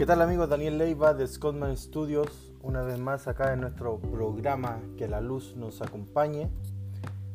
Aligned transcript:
¿Qué 0.00 0.06
tal 0.06 0.22
amigos? 0.22 0.48
Daniel 0.48 0.78
Leiva 0.78 1.12
de 1.12 1.26
Scottman 1.26 1.76
Studios, 1.76 2.54
una 2.62 2.80
vez 2.80 2.98
más 2.98 3.28
acá 3.28 3.52
en 3.52 3.60
nuestro 3.60 3.98
programa 3.98 4.80
Que 4.96 5.06
la 5.06 5.20
luz 5.20 5.56
nos 5.56 5.82
acompañe. 5.82 6.48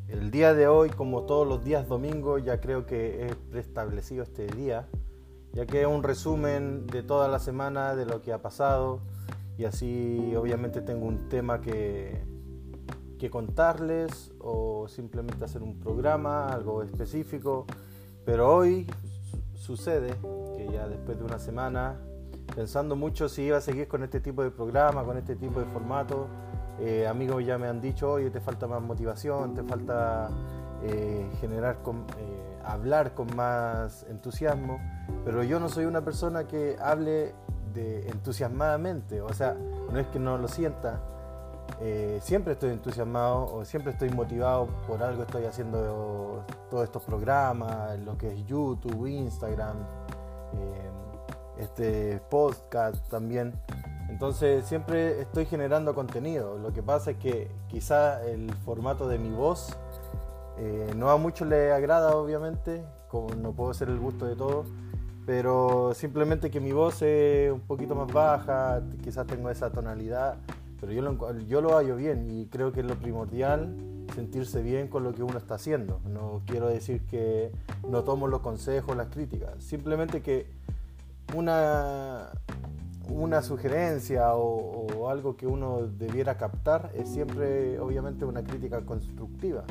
El 0.08 0.32
día 0.32 0.56
de 0.56 0.68
hoy, 0.68 0.90
como 0.90 1.28
todos 1.28 1.48
los 1.48 1.64
días 1.64 1.88
domingos, 1.88 2.44
ya 2.44 2.60
creo 2.60 2.88
que 2.88 3.28
he 3.28 3.36
preestablecido 3.36 4.24
este 4.24 4.48
día, 4.48 4.88
ya 5.54 5.68
que 5.68 5.82
es 5.82 5.88
un 5.88 6.02
resumen 6.02 6.88
de 6.88 7.04
toda 7.04 7.28
la 7.28 7.38
semana, 7.38 7.96
de 7.96 8.08
lo 8.08 8.24
que 8.24 8.34
ha 8.34 8.42
pasado, 8.42 9.00
y 9.60 9.66
así 9.66 10.34
obviamente 10.36 10.82
tengo 10.82 11.06
un 11.06 11.30
tema 11.30 11.62
que, 11.62 12.20
que 13.20 13.30
contarles 13.30 14.34
o 14.40 14.88
simplemente 14.88 15.46
hacer 15.46 15.62
un 15.62 15.80
programa, 15.80 16.48
algo 16.48 16.82
específico, 16.82 17.68
pero 18.26 18.52
hoy 18.56 18.88
sucede 19.54 20.16
que 20.58 20.68
ya 20.74 20.88
después 20.88 21.20
de 21.20 21.26
una 21.26 21.38
semana, 21.38 22.02
pensando 22.54 22.96
mucho 22.96 23.30
si 23.30 23.44
iba 23.44 23.58
a 23.58 23.62
seguir 23.62 23.88
con 23.88 24.04
este 24.04 24.20
tipo 24.20 24.44
de 24.44 24.52
programa, 24.52 25.04
con 25.04 25.18
este 25.18 25.36
tipo 25.36 25.60
de 25.60 25.66
formato, 25.66 26.28
eh, 26.80 27.08
amigos 27.08 27.46
ya 27.46 27.58
me 27.58 27.68
han 27.68 27.80
dicho, 27.80 28.12
oye, 28.12 28.30
te 28.30 28.42
falta 28.42 28.68
más 28.68 28.82
motivación, 28.82 29.54
te 29.54 29.64
falta 29.64 30.30
eh, 30.84 31.30
generar, 31.40 31.78
eh, 32.18 32.58
hablar 32.66 33.14
con 33.14 33.34
más 33.36 34.06
entusiasmo, 34.10 34.80
pero 35.24 35.44
yo 35.44 35.60
no 35.60 35.70
soy 35.70 35.86
una 35.86 36.04
persona 36.04 36.48
que 36.48 36.76
hable 36.82 37.34
entusiasmadamente, 37.76 39.20
o 39.20 39.34
sea, 39.34 39.54
no 39.92 40.00
es 40.00 40.08
que 40.08 40.18
no 40.18 40.38
lo 40.38 40.48
sienta, 40.48 41.02
siempre 42.22 42.54
estoy 42.54 42.70
entusiasmado 42.70 43.54
o 43.54 43.66
siempre 43.66 43.92
estoy 43.92 44.12
motivado 44.12 44.68
por 44.88 45.04
algo, 45.04 45.24
estoy 45.24 45.44
haciendo 45.44 46.46
todos 46.70 46.86
estos 46.86 47.04
programas, 47.04 48.00
lo 48.00 48.18
que 48.18 48.32
es 48.32 48.46
YouTube, 48.46 49.08
Instagram, 49.08 49.76
este 51.60 52.22
podcast 52.30 53.08
también. 53.10 53.54
Entonces 54.10 54.66
siempre 54.66 55.22
estoy 55.22 55.46
generando 55.46 55.96
contenido. 55.96 56.58
Lo 56.58 56.74
que 56.74 56.84
pasa 56.84 57.12
es 57.12 57.18
que 57.18 57.52
quizá 57.68 58.24
el 58.26 58.54
formato 58.66 59.08
de 59.08 59.18
mi 59.18 59.30
voz 59.30 59.76
eh, 60.58 60.94
no 60.96 61.10
a 61.10 61.18
muchos 61.18 61.48
le 61.48 61.72
agrada, 61.72 62.16
obviamente, 62.16 62.84
como 63.10 63.34
no 63.36 63.52
puedo 63.52 63.74
ser 63.74 63.90
el 63.90 64.00
gusto 64.00 64.26
de 64.26 64.36
todos, 64.36 64.68
pero 65.26 65.94
simplemente 65.94 66.50
que 66.50 66.60
mi 66.60 66.72
voz 66.72 67.02
es 67.02 67.52
un 67.52 67.62
poquito 67.62 67.96
más 67.96 68.12
baja, 68.12 68.82
quizás 69.04 69.28
tengo 69.28 69.50
esa 69.50 69.72
tonalidad, 69.72 70.38
pero 70.80 70.94
yo 70.94 71.02
lo, 71.02 71.38
yo 71.48 71.62
lo 71.62 71.76
hallo 71.76 71.96
bien 71.96 72.30
y 72.30 72.46
creo 72.46 72.72
que 72.72 72.82
es 72.82 72.86
lo 72.86 72.96
primordial 72.96 73.76
sentirse 74.14 74.62
bien 74.62 74.88
con 74.88 75.04
lo 75.04 75.14
que 75.14 75.24
uno 75.24 75.38
está 75.38 75.56
haciendo. 75.56 76.00
No 76.06 76.42
quiero 76.46 76.68
decir 76.68 77.02
que 77.08 77.52
no 77.90 78.04
tomo 78.04 78.28
los 78.28 78.42
consejos, 78.42 78.96
las 78.96 79.08
críticas, 79.08 79.62
simplemente 79.64 80.22
que 80.22 80.48
una, 81.34 82.30
una 83.10 83.42
sugerencia 83.42 84.34
o, 84.36 85.10
algo 85.10 85.38
que 85.38 85.46
uno 85.46 85.88
debiera 85.88 86.36
captar 86.38 86.90
es 86.96 87.10
siempre 87.10 87.80
obviamente 87.80 88.26
una 88.26 88.44
crítica 88.44 88.82
constructiva. 88.82 89.64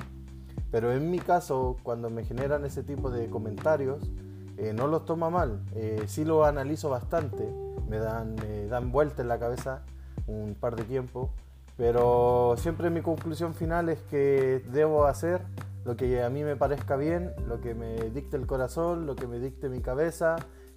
Pero 0.70 0.92
en 0.92 1.10
mi 1.10 1.18
caso, 1.18 1.76
cuando 1.82 2.08
me 2.08 2.24
generan 2.24 2.64
ese 2.64 2.82
tipo 2.82 3.10
de 3.10 3.28
comentarios, 3.28 4.10
eh, 4.56 4.72
no 4.72 4.86
los 4.86 5.04
tomo 5.04 5.30
mal, 5.30 5.60
eh, 5.74 6.04
sí 6.06 6.24
lo 6.24 6.44
analizo 6.44 6.88
bastante, 6.88 7.52
me 7.88 7.98
dan, 7.98 8.36
me 8.36 8.66
dan 8.66 8.92
vuelta 8.92 9.22
en 9.22 9.28
la 9.28 9.38
cabeza 9.40 9.82
un 10.28 10.54
par 10.54 10.76
de 10.76 10.84
tiempo, 10.84 11.30
pero 11.76 12.54
siempre 12.56 12.90
mi 12.90 13.00
conclusión 13.00 13.54
final 13.54 13.88
es 13.88 14.00
que 14.02 14.62
debo 14.70 15.06
hacer 15.06 15.42
lo 15.84 15.96
que 15.96 16.22
a 16.22 16.30
mí 16.30 16.44
me 16.44 16.56
parezca 16.56 16.96
bien, 16.96 17.32
lo 17.48 17.60
que 17.60 17.74
me 17.74 18.10
dicte 18.10 18.36
el 18.36 18.46
corazón, 18.46 19.06
lo 19.06 19.16
que 19.16 19.26
me 19.26 19.38
dicte 19.38 19.68
mi 19.68 19.80
cabeza, 19.80 20.36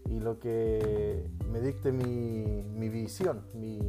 y 0.09 0.19
lo 0.19 0.39
que 0.39 1.29
me 1.51 1.59
dicte 1.59 1.91
mi, 1.91 2.63
mi 2.63 2.89
visión, 2.89 3.41
mi, 3.53 3.79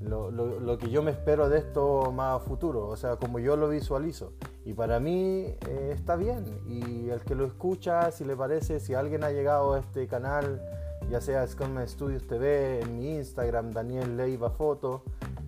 lo, 0.00 0.30
lo, 0.30 0.60
lo, 0.60 0.78
que 0.78 0.90
yo 0.90 1.02
me 1.02 1.10
espero 1.10 1.48
de 1.48 1.58
esto 1.58 2.12
más 2.12 2.36
a 2.36 2.44
futuro, 2.44 2.86
o 2.86 2.96
sea, 2.96 3.16
como 3.16 3.38
yo 3.38 3.56
lo 3.56 3.68
visualizo. 3.68 4.32
Y 4.64 4.74
para 4.74 5.00
mí 5.00 5.46
eh, 5.66 5.92
está 5.94 6.16
bien. 6.16 6.44
Y 6.66 7.08
el 7.08 7.20
que 7.20 7.34
lo 7.34 7.46
escucha, 7.46 8.10
si 8.10 8.24
le 8.24 8.36
parece, 8.36 8.80
si 8.80 8.94
alguien 8.94 9.24
ha 9.24 9.30
llegado 9.30 9.74
a 9.74 9.78
este 9.80 10.06
canal, 10.06 10.62
ya 11.10 11.20
sea 11.20 11.46
Scotman 11.46 11.88
Studios 11.88 12.26
TV, 12.26 12.80
en 12.80 12.96
mi 12.96 13.16
Instagram, 13.16 13.72
Daniel 13.72 14.16
Leiva 14.16 14.50
Foto, 14.50 15.02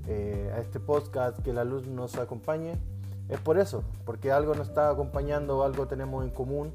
eh, 0.07 0.51
a 0.55 0.61
este 0.61 0.81
podcast, 0.81 1.39
que 1.41 1.53
la 1.53 1.65
luz 1.65 1.87
nos 1.87 2.17
acompañe, 2.17 2.79
es 3.29 3.39
por 3.41 3.59
eso, 3.59 3.85
porque 4.05 4.33
algo 4.33 4.55
nos 4.55 4.69
está 4.69 4.91
acompañando, 4.91 5.63
algo 5.63 5.87
tenemos 5.87 6.25
en 6.25 6.31
común 6.31 6.73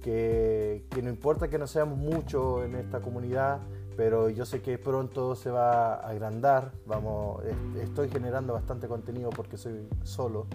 que, 0.00 0.84
no 1.02 1.08
importa 1.08 1.48
que 1.48 1.58
no 1.58 1.66
seamos 1.66 1.98
muchos 1.98 2.64
en 2.64 2.74
esta 2.74 3.00
comunidad, 3.00 3.60
pero 3.96 4.28
yo 4.28 4.44
sé 4.44 4.62
que 4.62 4.78
pronto 4.78 5.34
se 5.34 5.50
va 5.50 5.94
a 5.94 6.08
agrandar. 6.08 6.72
Vamos, 6.86 7.42
estoy 7.80 8.08
generando 8.08 8.52
bastante 8.52 8.88
contenido 8.88 9.30
porque 9.30 9.56
soy 9.56 9.88
solo. 10.02 10.46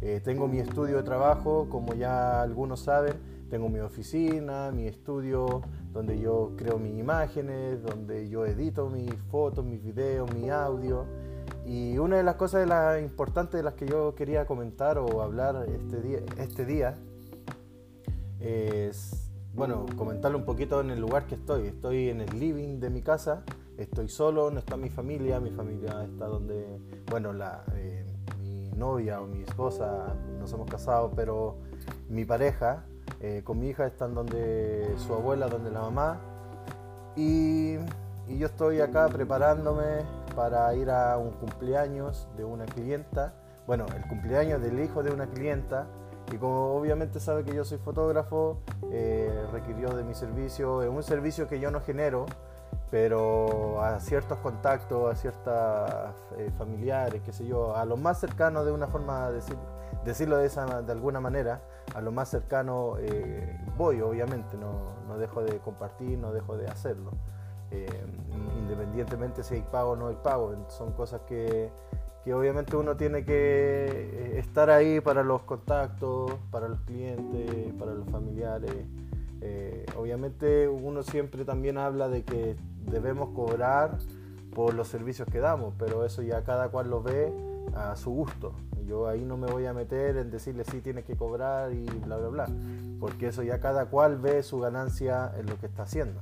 Eh, 0.00 0.20
tengo 0.22 0.48
mi 0.48 0.58
estudio 0.58 0.96
de 0.98 1.02
trabajo, 1.02 1.68
como 1.70 1.94
ya 1.94 2.42
algunos 2.42 2.80
saben, 2.80 3.14
tengo 3.48 3.68
mi 3.68 3.80
oficina, 3.80 4.70
mi 4.70 4.86
estudio 4.86 5.62
donde 5.92 6.18
yo 6.18 6.52
creo 6.56 6.78
mis 6.78 6.98
imágenes, 6.98 7.82
donde 7.82 8.28
yo 8.28 8.44
edito 8.46 8.90
mis 8.90 9.14
fotos, 9.30 9.64
mis 9.64 9.82
videos, 9.82 10.32
mi 10.34 10.50
audio. 10.50 11.06
Y 11.64 11.96
una 11.98 12.16
de 12.16 12.22
las 12.22 12.34
cosas 12.34 12.68
de 12.68 13.00
importantes 13.00 13.58
de 13.58 13.62
las 13.62 13.74
que 13.74 13.86
yo 13.86 14.14
quería 14.14 14.44
comentar 14.46 14.98
o 14.98 15.22
hablar 15.22 15.66
este 15.68 16.00
día, 16.00 16.18
este 16.36 16.64
día 16.64 16.96
es, 18.44 19.30
bueno, 19.54 19.86
comentarle 19.96 20.36
un 20.36 20.44
poquito 20.44 20.80
en 20.80 20.90
el 20.90 21.00
lugar 21.00 21.26
que 21.26 21.34
estoy. 21.34 21.66
Estoy 21.66 22.10
en 22.10 22.20
el 22.20 22.38
living 22.38 22.78
de 22.78 22.90
mi 22.90 23.00
casa, 23.00 23.42
estoy 23.78 24.08
solo, 24.08 24.50
no 24.50 24.58
está 24.58 24.76
mi 24.76 24.90
familia, 24.90 25.40
mi 25.40 25.50
familia 25.50 26.04
está 26.04 26.26
donde, 26.26 26.78
bueno, 27.10 27.32
la, 27.32 27.64
eh, 27.74 28.04
mi 28.38 28.70
novia 28.76 29.20
o 29.20 29.26
mi 29.26 29.42
esposa, 29.42 30.14
nos 30.38 30.52
hemos 30.52 30.70
casado, 30.70 31.12
pero 31.16 31.56
mi 32.08 32.24
pareja 32.24 32.84
eh, 33.20 33.42
con 33.44 33.58
mi 33.58 33.68
hija 33.68 33.86
están 33.86 34.14
donde 34.14 34.94
su 34.98 35.14
abuela, 35.14 35.48
donde 35.48 35.70
la 35.70 35.80
mamá. 35.80 36.20
Y, 37.16 37.76
y 38.28 38.38
yo 38.38 38.46
estoy 38.46 38.80
acá 38.80 39.08
preparándome 39.08 40.02
para 40.36 40.74
ir 40.74 40.90
a 40.90 41.16
un 41.16 41.30
cumpleaños 41.30 42.28
de 42.36 42.44
una 42.44 42.66
clienta. 42.66 43.34
Bueno, 43.66 43.86
el 43.96 44.06
cumpleaños 44.08 44.60
del 44.60 44.78
hijo 44.80 45.02
de 45.02 45.10
una 45.10 45.26
clienta 45.26 45.86
y 46.32 46.36
como 46.36 46.74
obviamente 46.74 47.20
sabe 47.20 47.44
que 47.44 47.54
yo 47.54 47.64
soy 47.64 47.78
fotógrafo, 47.78 48.58
eh, 48.90 49.46
requirió 49.52 49.90
de 49.90 50.04
mi 50.04 50.14
servicio, 50.14 50.82
es 50.82 50.88
un 50.88 51.02
servicio 51.02 51.48
que 51.48 51.60
yo 51.60 51.70
no 51.70 51.80
genero, 51.80 52.26
pero 52.90 53.82
a 53.82 54.00
ciertos 54.00 54.38
contactos, 54.38 55.12
a 55.12 55.16
ciertas 55.16 56.14
eh, 56.38 56.50
familiares, 56.56 57.22
qué 57.24 57.32
sé 57.32 57.46
yo, 57.46 57.76
a 57.76 57.84
los 57.84 57.98
más 57.98 58.20
cercanos 58.20 58.64
de 58.64 58.72
una 58.72 58.86
forma, 58.86 59.28
de 59.28 59.34
decir, 59.36 59.56
decirlo 60.04 60.38
de, 60.38 60.46
esa, 60.46 60.82
de 60.82 60.92
alguna 60.92 61.20
manera, 61.20 61.60
a 61.94 62.00
lo 62.00 62.10
más 62.10 62.30
cercano 62.30 62.96
eh, 62.98 63.60
voy, 63.76 64.00
obviamente, 64.00 64.56
no, 64.56 64.94
no, 65.06 65.18
dejo 65.18 65.42
de 65.42 65.58
compartir, 65.58 66.18
no 66.18 66.32
dejo 66.32 66.56
de 66.56 66.68
hacerlo. 66.68 67.10
independientemente 68.56 69.42
si 69.42 69.54
hay 69.56 69.62
pago 69.62 69.90
o 69.90 69.96
no 69.96 70.08
hay 70.08 70.16
pago, 70.16 70.54
son 70.68 70.92
cosas 70.92 71.20
que 71.26 71.70
que 72.24 72.32
obviamente 72.32 72.74
uno 72.76 72.96
tiene 72.96 73.24
que 73.24 73.34
eh, 73.34 74.38
estar 74.38 74.70
ahí 74.70 75.00
para 75.00 75.22
los 75.22 75.42
contactos, 75.42 76.32
para 76.50 76.68
los 76.68 76.80
clientes, 76.80 77.72
para 77.78 77.92
los 77.92 78.08
familiares. 78.08 78.72
Eh, 79.42 79.84
obviamente 79.98 80.66
uno 80.68 81.02
siempre 81.02 81.44
también 81.44 81.76
habla 81.76 82.08
de 82.08 82.22
que 82.22 82.56
debemos 82.86 83.28
cobrar 83.34 83.98
por 84.54 84.72
los 84.72 84.88
servicios 84.88 85.28
que 85.30 85.38
damos, 85.38 85.74
pero 85.78 86.06
eso 86.06 86.22
ya 86.22 86.44
cada 86.44 86.70
cual 86.70 86.88
lo 86.88 87.02
ve 87.02 87.30
a 87.74 87.94
su 87.96 88.10
gusto. 88.10 88.54
Yo 88.86 89.06
ahí 89.06 89.24
no 89.24 89.36
me 89.36 89.46
voy 89.50 89.66
a 89.66 89.74
meter 89.74 90.16
en 90.16 90.30
decirle 90.30 90.64
si 90.64 90.80
tienes 90.80 91.04
que 91.04 91.16
cobrar 91.16 91.72
y 91.72 91.84
bla, 91.84 92.16
bla, 92.16 92.28
bla, 92.28 92.48
porque 93.00 93.28
eso 93.28 93.42
ya 93.42 93.60
cada 93.60 93.86
cual 93.86 94.18
ve 94.18 94.42
su 94.42 94.60
ganancia 94.60 95.32
en 95.38 95.46
lo 95.46 95.58
que 95.58 95.66
está 95.66 95.82
haciendo. 95.82 96.20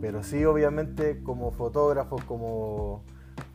Pero 0.00 0.22
sí, 0.22 0.44
obviamente, 0.44 1.22
como 1.22 1.50
fotógrafos, 1.50 2.22
como 2.24 3.02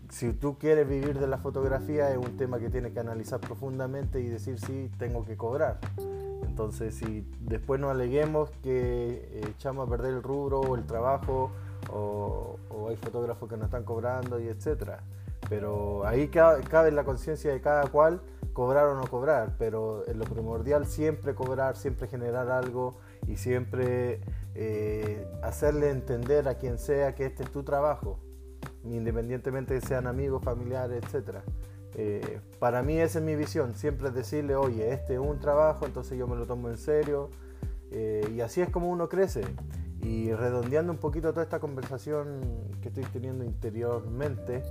si 0.09 0.33
tú 0.33 0.57
quieres 0.57 0.87
vivir 0.87 1.19
de 1.19 1.27
la 1.27 1.37
fotografía 1.37 2.09
es 2.11 2.17
un 2.17 2.35
tema 2.35 2.59
que 2.59 2.69
tienes 2.69 2.93
que 2.93 2.99
analizar 2.99 3.39
profundamente 3.39 4.19
y 4.19 4.27
decir 4.27 4.59
si 4.59 4.89
tengo 4.97 5.23
que 5.23 5.37
cobrar. 5.37 5.79
Entonces, 6.43 6.95
si 6.95 7.25
después 7.41 7.79
no 7.79 7.89
aleguemos 7.89 8.49
que 8.63 9.29
eh, 9.31 9.41
echamos 9.49 9.87
a 9.87 9.89
perder 9.89 10.15
el 10.15 10.23
rubro 10.23 10.59
o 10.61 10.75
el 10.75 10.85
trabajo 10.85 11.51
o, 11.93 12.57
hay 12.89 12.95
fotógrafos 12.95 13.47
que 13.47 13.55
no 13.55 13.65
están 13.65 13.83
cobrando 13.83 14.39
y 14.39 14.47
etcétera. 14.47 15.03
Pero 15.47 16.05
ahí 16.05 16.27
cabe, 16.27 16.91
la 16.91 17.03
conciencia 17.03 17.51
de 17.51 17.61
cada 17.61 17.87
cual 17.87 18.21
cobrar 18.53 18.87
o 18.87 18.95
no 18.95 19.05
cobrar, 19.07 19.55
pero 19.59 20.07
en 20.07 20.17
lo 20.17 20.25
primordial 20.25 20.87
siempre 20.87 21.35
cobrar, 21.35 21.77
siempre 21.77 22.07
generar 22.07 22.49
algo 22.49 22.97
y 23.27 23.37
siempre 23.37 24.21
eh, 24.55 25.27
hacerle 25.43 25.91
entender 25.91 26.47
a 26.47 26.55
quien 26.55 26.79
sea 26.79 27.13
que 27.13 27.27
este 27.27 27.43
es 27.43 27.51
tu 27.51 27.63
trabajo 27.63 28.19
independientemente 28.83 29.73
de 29.73 29.81
sean 29.81 30.07
amigos, 30.07 30.43
familiares, 30.43 31.03
etc. 31.03 31.37
Eh, 31.95 32.41
para 32.59 32.83
mí 32.83 32.99
esa 32.99 33.19
es 33.19 33.25
mi 33.25 33.35
visión, 33.35 33.75
siempre 33.75 34.09
es 34.09 34.13
decirle, 34.13 34.55
oye, 34.55 34.91
este 34.93 35.15
es 35.15 35.19
un 35.19 35.39
trabajo, 35.39 35.85
entonces 35.85 36.17
yo 36.17 36.27
me 36.27 36.35
lo 36.35 36.45
tomo 36.45 36.69
en 36.69 36.77
serio, 36.77 37.29
eh, 37.91 38.29
y 38.33 38.41
así 38.41 38.61
es 38.61 38.69
como 38.69 38.89
uno 38.89 39.09
crece. 39.09 39.41
Y 40.01 40.31
redondeando 40.31 40.93
un 40.93 40.99
poquito 40.99 41.31
toda 41.31 41.43
esta 41.43 41.59
conversación 41.59 42.41
que 42.81 42.87
estoy 42.87 43.03
teniendo 43.05 43.43
interiormente, 43.43 44.63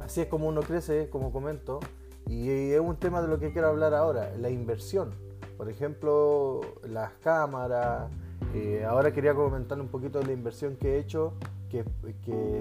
así 0.00 0.20
es 0.20 0.28
como 0.28 0.46
uno 0.46 0.60
crece, 0.60 1.08
como 1.10 1.32
comento, 1.32 1.80
y 2.28 2.50
es 2.50 2.80
un 2.80 2.96
tema 2.96 3.22
de 3.22 3.28
lo 3.28 3.38
que 3.40 3.52
quiero 3.52 3.68
hablar 3.68 3.94
ahora, 3.94 4.30
la 4.36 4.50
inversión. 4.50 5.14
Por 5.56 5.68
ejemplo, 5.68 6.60
las 6.86 7.12
cámaras. 7.14 8.10
Eh, 8.54 8.84
ahora 8.88 9.12
quería 9.12 9.34
comentar 9.34 9.80
un 9.80 9.88
poquito 9.88 10.20
de 10.20 10.26
la 10.26 10.32
inversión 10.32 10.76
que 10.76 10.94
he 10.94 10.98
hecho 10.98 11.32
que, 11.68 11.84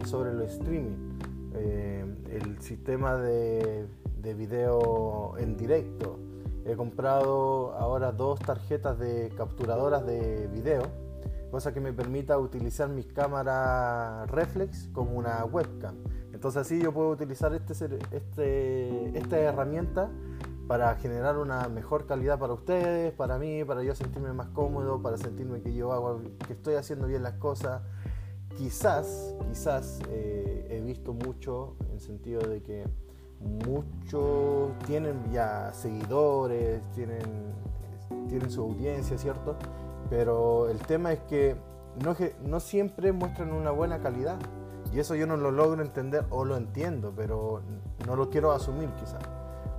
sobre 0.05 0.31
el 0.31 0.41
streaming. 0.41 1.19
Eh, 1.55 2.05
el 2.29 2.61
sistema 2.61 3.15
de, 3.15 3.87
de 4.21 4.33
video 4.33 5.35
en 5.37 5.57
directo. 5.57 6.19
He 6.65 6.75
comprado 6.75 7.73
ahora 7.73 8.11
dos 8.11 8.39
tarjetas 8.39 8.99
de 8.99 9.31
capturadoras 9.37 10.05
de 10.05 10.47
video, 10.47 10.83
cosa 11.49 11.73
que 11.73 11.79
me 11.79 11.93
permita 11.93 12.37
utilizar 12.37 12.89
mis 12.89 13.07
cámaras 13.07 14.29
reflex 14.29 14.89
como 14.93 15.17
una 15.17 15.45
webcam. 15.45 15.95
Entonces 16.33 16.61
así 16.61 16.81
yo 16.81 16.93
puedo 16.93 17.09
utilizar 17.09 17.53
este, 17.53 17.73
este, 18.11 19.17
esta 19.17 19.39
herramienta 19.39 20.11
para 20.67 20.93
generar 20.95 21.37
una 21.37 21.69
mejor 21.69 22.05
calidad 22.05 22.37
para 22.37 22.53
ustedes, 22.53 23.13
para 23.13 23.37
mí, 23.39 23.63
para 23.63 23.81
yo 23.83 23.95
sentirme 23.95 24.33
más 24.33 24.49
cómodo, 24.49 25.01
para 25.01 25.17
sentirme 25.17 25.61
que 25.61 25.73
yo 25.73 25.93
hago, 25.93 26.21
que 26.45 26.53
estoy 26.53 26.75
haciendo 26.75 27.07
bien 27.07 27.23
las 27.23 27.35
cosas. 27.35 27.81
Quizás, 28.57 29.35
quizás 29.47 29.99
eh, 30.09 30.67
he 30.69 30.81
visto 30.81 31.13
mucho 31.13 31.75
en 31.91 31.99
sentido 31.99 32.41
de 32.41 32.63
que 32.63 32.85
muchos 33.39 34.71
tienen 34.87 35.31
ya 35.31 35.71
seguidores, 35.73 36.81
tienen, 36.95 37.53
tienen 38.27 38.49
su 38.49 38.63
audiencia, 38.63 39.17
¿cierto? 39.17 39.55
Pero 40.09 40.69
el 40.69 40.79
tema 40.79 41.13
es 41.13 41.19
que 41.21 41.55
no, 42.03 42.15
no 42.43 42.59
siempre 42.59 43.11
muestran 43.11 43.53
una 43.53 43.71
buena 43.71 43.99
calidad. 43.99 44.37
Y 44.93 44.99
eso 44.99 45.15
yo 45.15 45.27
no 45.27 45.35
lo 45.37 45.51
logro 45.51 45.81
entender 45.81 46.25
o 46.29 46.45
lo 46.45 46.55
entiendo, 46.55 47.13
pero 47.15 47.61
no 48.07 48.15
lo 48.15 48.29
quiero 48.29 48.51
asumir 48.51 48.89
quizás. 48.99 49.21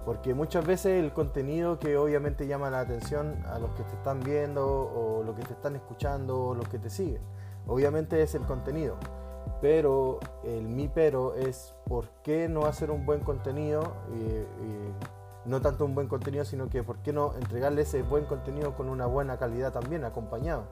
Porque 0.04 0.34
muchas 0.34 0.66
veces 0.66 1.02
el 1.02 1.12
contenido 1.12 1.78
que 1.78 1.96
obviamente 1.96 2.46
llama 2.46 2.70
la 2.70 2.80
atención 2.80 3.42
a 3.46 3.58
los 3.58 3.70
que 3.72 3.82
te 3.82 3.94
están 3.94 4.20
viendo 4.20 4.64
o 4.66 5.22
los 5.24 5.34
que 5.34 5.42
te 5.42 5.54
están 5.54 5.76
escuchando 5.76 6.48
o 6.48 6.54
los 6.54 6.68
que 6.68 6.78
te 6.78 6.90
siguen, 6.90 7.22
obviamente 7.68 8.20
es 8.22 8.34
el 8.34 8.42
contenido. 8.42 8.96
Pero 9.60 10.18
el 10.44 10.68
mi 10.68 10.88
pero 10.88 11.34
es 11.34 11.74
por 11.86 12.06
qué 12.24 12.48
no 12.48 12.66
hacer 12.66 12.90
un 12.90 13.06
buen 13.06 13.20
contenido, 13.20 13.94
no 15.44 15.60
tanto 15.62 15.84
un 15.84 15.94
buen 15.94 16.08
contenido, 16.08 16.44
sino 16.44 16.68
que 16.68 16.82
por 16.82 16.98
qué 16.98 17.12
no 17.12 17.34
entregarle 17.34 17.82
ese 17.82 18.02
buen 18.02 18.24
contenido 18.26 18.74
con 18.76 18.88
una 18.88 19.06
buena 19.06 19.38
calidad 19.38 19.72
también 19.72 20.04
acompañado. 20.04 20.64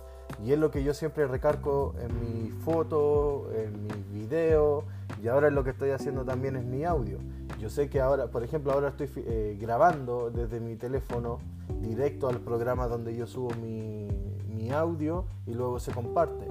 Y 0.44 0.52
es 0.52 0.58
lo 0.58 0.70
que 0.70 0.84
yo 0.84 0.92
siempre 0.92 1.26
recargo 1.26 1.94
en 2.00 2.20
mi 2.20 2.50
foto, 2.50 3.48
en 3.54 3.82
mis 3.84 4.12
videos 4.12 4.84
y 5.22 5.28
ahora 5.28 5.50
lo 5.50 5.64
que 5.64 5.70
estoy 5.70 5.90
haciendo 5.90 6.24
también 6.24 6.56
es 6.56 6.64
mi 6.64 6.84
audio. 6.84 7.18
Yo 7.58 7.70
sé 7.70 7.88
que 7.88 8.00
ahora, 8.00 8.26
por 8.26 8.44
ejemplo, 8.44 8.72
ahora 8.72 8.88
estoy 8.88 9.10
eh, 9.16 9.56
grabando 9.58 10.30
desde 10.30 10.60
mi 10.60 10.76
teléfono 10.76 11.38
directo 11.80 12.28
al 12.28 12.40
programa 12.40 12.86
donde 12.86 13.16
yo 13.16 13.26
subo 13.26 13.50
mi, 13.54 14.08
mi 14.48 14.70
audio 14.72 15.24
y 15.46 15.54
luego 15.54 15.78
se 15.80 15.92
comparte. 15.92 16.46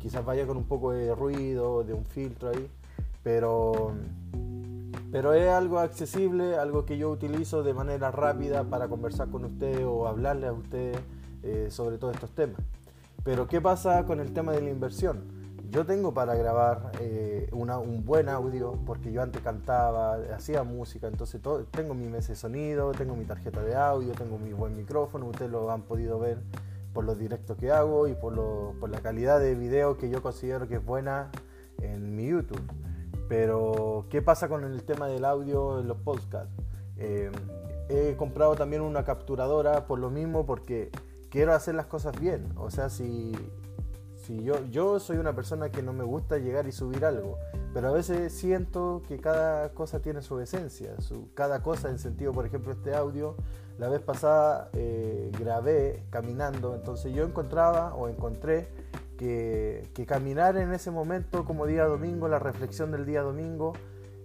Quizás 0.00 0.24
vaya 0.24 0.46
con 0.46 0.56
un 0.56 0.64
poco 0.64 0.92
de 0.92 1.14
ruido, 1.14 1.84
de 1.84 1.92
un 1.92 2.04
filtro 2.04 2.48
ahí, 2.48 2.68
pero, 3.22 3.92
pero 5.12 5.34
es 5.34 5.48
algo 5.48 5.78
accesible, 5.78 6.56
algo 6.56 6.84
que 6.84 6.98
yo 6.98 7.10
utilizo 7.10 7.62
de 7.62 7.74
manera 7.74 8.10
rápida 8.10 8.64
para 8.64 8.88
conversar 8.88 9.28
con 9.28 9.44
usted 9.44 9.86
o 9.86 10.08
hablarle 10.08 10.46
a 10.46 10.52
usted 10.52 10.94
eh, 11.42 11.68
sobre 11.70 11.98
todos 11.98 12.14
estos 12.14 12.30
temas. 12.30 12.60
Pero 13.22 13.46
¿qué 13.46 13.60
pasa 13.60 14.06
con 14.06 14.20
el 14.20 14.32
tema 14.32 14.52
de 14.52 14.62
la 14.62 14.70
inversión? 14.70 15.40
yo 15.70 15.86
tengo 15.86 16.12
para 16.12 16.34
grabar 16.34 16.90
eh, 17.00 17.48
un 17.52 18.04
buen 18.04 18.28
audio, 18.28 18.78
porque 18.84 19.12
yo 19.12 19.22
antes 19.22 19.40
cantaba, 19.40 20.16
hacía 20.34 20.64
música, 20.64 21.06
entonces 21.06 21.40
tengo 21.70 21.94
mi 21.94 22.06
mesa 22.08 22.28
de 22.28 22.36
sonido, 22.36 22.90
tengo 22.92 23.14
mi 23.14 23.24
tarjeta 23.24 23.62
de 23.62 23.76
audio, 23.76 24.12
tengo 24.12 24.36
mi 24.38 24.52
buen 24.52 24.76
micrófono, 24.76 25.26
ustedes 25.26 25.50
lo 25.50 25.70
han 25.70 25.82
podido 25.82 26.18
ver 26.18 26.38
por 26.92 27.04
los 27.04 27.18
directos 27.18 27.56
que 27.56 27.70
hago 27.70 28.08
y 28.08 28.14
por, 28.14 28.34
por 28.78 28.90
la 28.90 29.00
calidad 29.00 29.40
de 29.40 29.54
video 29.54 29.96
que 29.96 30.10
yo 30.10 30.22
considero 30.22 30.68
que 30.68 30.76
es 30.76 30.84
buena 30.84 31.30
en 31.80 32.16
mi 32.16 32.28
YouTube. 32.28 32.62
Pero, 33.28 34.06
¿qué 34.10 34.22
pasa 34.22 34.48
con 34.48 34.64
el 34.64 34.82
tema 34.82 35.06
del 35.06 35.24
audio 35.24 35.78
en 35.80 35.86
los 35.86 35.98
podcasts? 35.98 36.52
Eh, 36.96 37.30
he 37.88 38.16
comprado 38.16 38.56
también 38.56 38.82
una 38.82 39.04
capturadora 39.04 39.86
por 39.86 39.98
lo 39.98 40.10
mismo, 40.10 40.46
porque 40.46 40.90
quiero 41.30 41.52
hacer 41.52 41.76
las 41.76 41.86
cosas 41.86 42.18
bien. 42.18 42.52
O 42.56 42.70
sea, 42.70 42.88
si 42.90 43.32
yo, 44.42 44.64
yo 44.70 45.00
soy 45.00 45.16
una 45.18 45.34
persona 45.34 45.70
que 45.70 45.82
no 45.82 45.92
me 45.92 46.04
gusta 46.04 46.38
llegar 46.38 46.66
y 46.66 46.72
subir 46.72 47.04
algo, 47.04 47.36
pero 47.72 47.88
a 47.88 47.92
veces 47.92 48.32
siento 48.32 49.02
que 49.06 49.18
cada 49.18 49.72
cosa 49.74 50.00
tiene 50.00 50.22
su 50.22 50.38
esencia, 50.40 51.00
su, 51.00 51.32
cada 51.34 51.62
cosa 51.62 51.88
en 51.88 51.98
sentido, 51.98 52.32
por 52.32 52.46
ejemplo, 52.46 52.72
este 52.72 52.94
audio, 52.94 53.36
la 53.80 53.88
vez 53.88 54.02
pasada 54.02 54.68
eh, 54.74 55.32
grabé 55.40 56.04
caminando, 56.10 56.74
entonces 56.74 57.14
yo 57.14 57.24
encontraba 57.24 57.94
o 57.94 58.08
encontré 58.08 58.68
que, 59.16 59.88
que 59.94 60.04
caminar 60.04 60.58
en 60.58 60.74
ese 60.74 60.90
momento 60.90 61.46
como 61.46 61.64
día 61.64 61.86
domingo, 61.86 62.28
la 62.28 62.38
reflexión 62.38 62.92
del 62.92 63.06
día 63.06 63.22
domingo, 63.22 63.72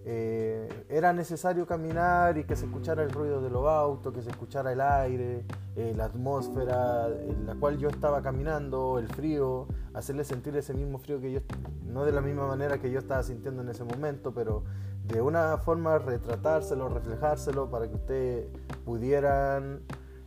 eh, 0.04 0.68
era 0.90 1.14
necesario 1.14 1.66
caminar 1.66 2.36
y 2.36 2.44
que 2.44 2.54
se 2.54 2.66
escuchara 2.66 3.02
el 3.02 3.10
ruido 3.10 3.40
de 3.40 3.48
los 3.48 3.66
autos, 3.66 4.12
que 4.12 4.20
se 4.20 4.28
escuchara 4.28 4.72
el 4.72 4.80
aire, 4.82 5.46
eh, 5.74 5.94
la 5.96 6.04
atmósfera 6.04 7.08
en 7.08 7.46
la 7.46 7.54
cual 7.54 7.78
yo 7.78 7.88
estaba 7.88 8.22
caminando, 8.22 8.98
el 8.98 9.08
frío, 9.08 9.68
hacerle 9.94 10.24
sentir 10.24 10.54
ese 10.54 10.74
mismo 10.74 10.98
frío 10.98 11.18
que 11.18 11.32
yo, 11.32 11.40
no 11.86 12.04
de 12.04 12.12
la 12.12 12.20
misma 12.20 12.46
manera 12.46 12.78
que 12.78 12.90
yo 12.90 12.98
estaba 12.98 13.22
sintiendo 13.22 13.62
en 13.62 13.70
ese 13.70 13.84
momento, 13.84 14.34
pero 14.34 14.64
de 15.06 15.20
una 15.20 15.58
forma 15.58 15.98
retratárselo, 15.98 16.88
reflejárselo 16.88 17.70
para 17.70 17.88
que 17.88 17.94
ustedes 17.94 18.46
pudieran 18.84 19.82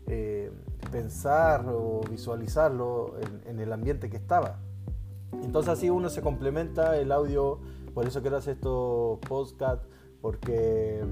eh, 0.08 0.52
pensar 0.92 1.66
o 1.68 2.02
visualizarlo 2.10 3.16
en 3.46 3.60
el 3.60 3.74
ambiente 3.74 4.10
que 4.10 4.18
estaba. 4.18 4.60
Entonces 5.44 5.74
así 5.74 5.90
uno 5.90 6.10
se 6.10 6.22
complementa 6.22 6.98
el 6.98 7.12
audio 7.12 7.60
por 7.94 8.08
eso 8.08 8.22
quiero 8.22 8.38
hacer 8.38 8.54
estos 8.54 9.20
podcast, 9.20 9.84
porque, 10.22 11.04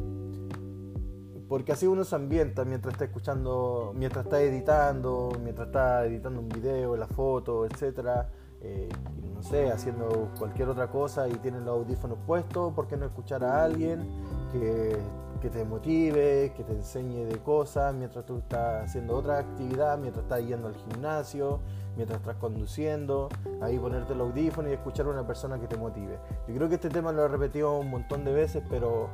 porque 1.50 1.72
así 1.72 1.88
uno 1.88 2.04
se 2.04 2.16
ambienta 2.16 2.66
mientras 2.66 2.94
está 2.94 3.06
escuchando, 3.06 3.94
mientras 3.96 4.25
está 4.25 4.42
editando, 4.42 5.31
mientras 5.44 5.68
está 5.68 6.06
editando 6.06 6.40
un 6.40 6.50
video, 6.50 6.96
la 6.96 7.08
foto, 7.08 7.66
etcétera. 7.66 8.30
Eh, 8.62 8.90
no 9.36 9.44
sé, 9.44 9.72
haciendo 9.72 10.32
cualquier 10.40 10.70
otra 10.70 10.88
cosa 10.88 11.28
y 11.28 11.34
tienen 11.34 11.64
los 11.64 11.76
audífonos 11.76 12.18
puestos, 12.26 12.74
¿por 12.74 12.88
qué 12.88 12.98
no 12.98 13.06
escuchar 13.06 13.44
a 13.44 13.64
alguien 13.64 14.10
que, 14.52 14.98
que, 15.42 15.50
te 15.52 15.64
motive, 15.64 16.54
que 16.58 16.64
te 16.64 16.74
enseñe 16.74 17.24
de 17.26 17.38
cosas 17.40 17.94
mientras 17.94 18.26
tú 18.26 18.38
estás 18.40 18.86
haciendo 18.86 19.16
otra 19.16 19.38
actividad, 19.38 20.00
mientras 20.00 20.24
estás 20.24 20.44
yendo 20.44 20.70
al 20.70 20.76
gimnasio, 20.76 21.60
mientras 21.96 22.20
estás 22.20 22.38
conduciendo, 22.38 23.30
ahí 23.62 23.78
ponerte 23.78 24.14
el 24.14 24.22
audífono 24.22 24.70
y 24.70 24.74
escuchar 24.74 25.06
a 25.06 25.10
una 25.10 25.28
persona 25.28 25.60
que 25.60 25.68
te 25.68 25.78
motive. 25.78 26.18
Yo 26.48 26.56
creo 26.56 26.68
que 26.68 26.76
este 26.76 26.90
tema 26.90 27.12
lo 27.12 27.26
he 27.26 27.28
repetido 27.28 27.78
un 27.78 27.92
montón 27.92 28.26
de 28.26 28.34
veces, 28.34 28.64
pero, 28.68 29.10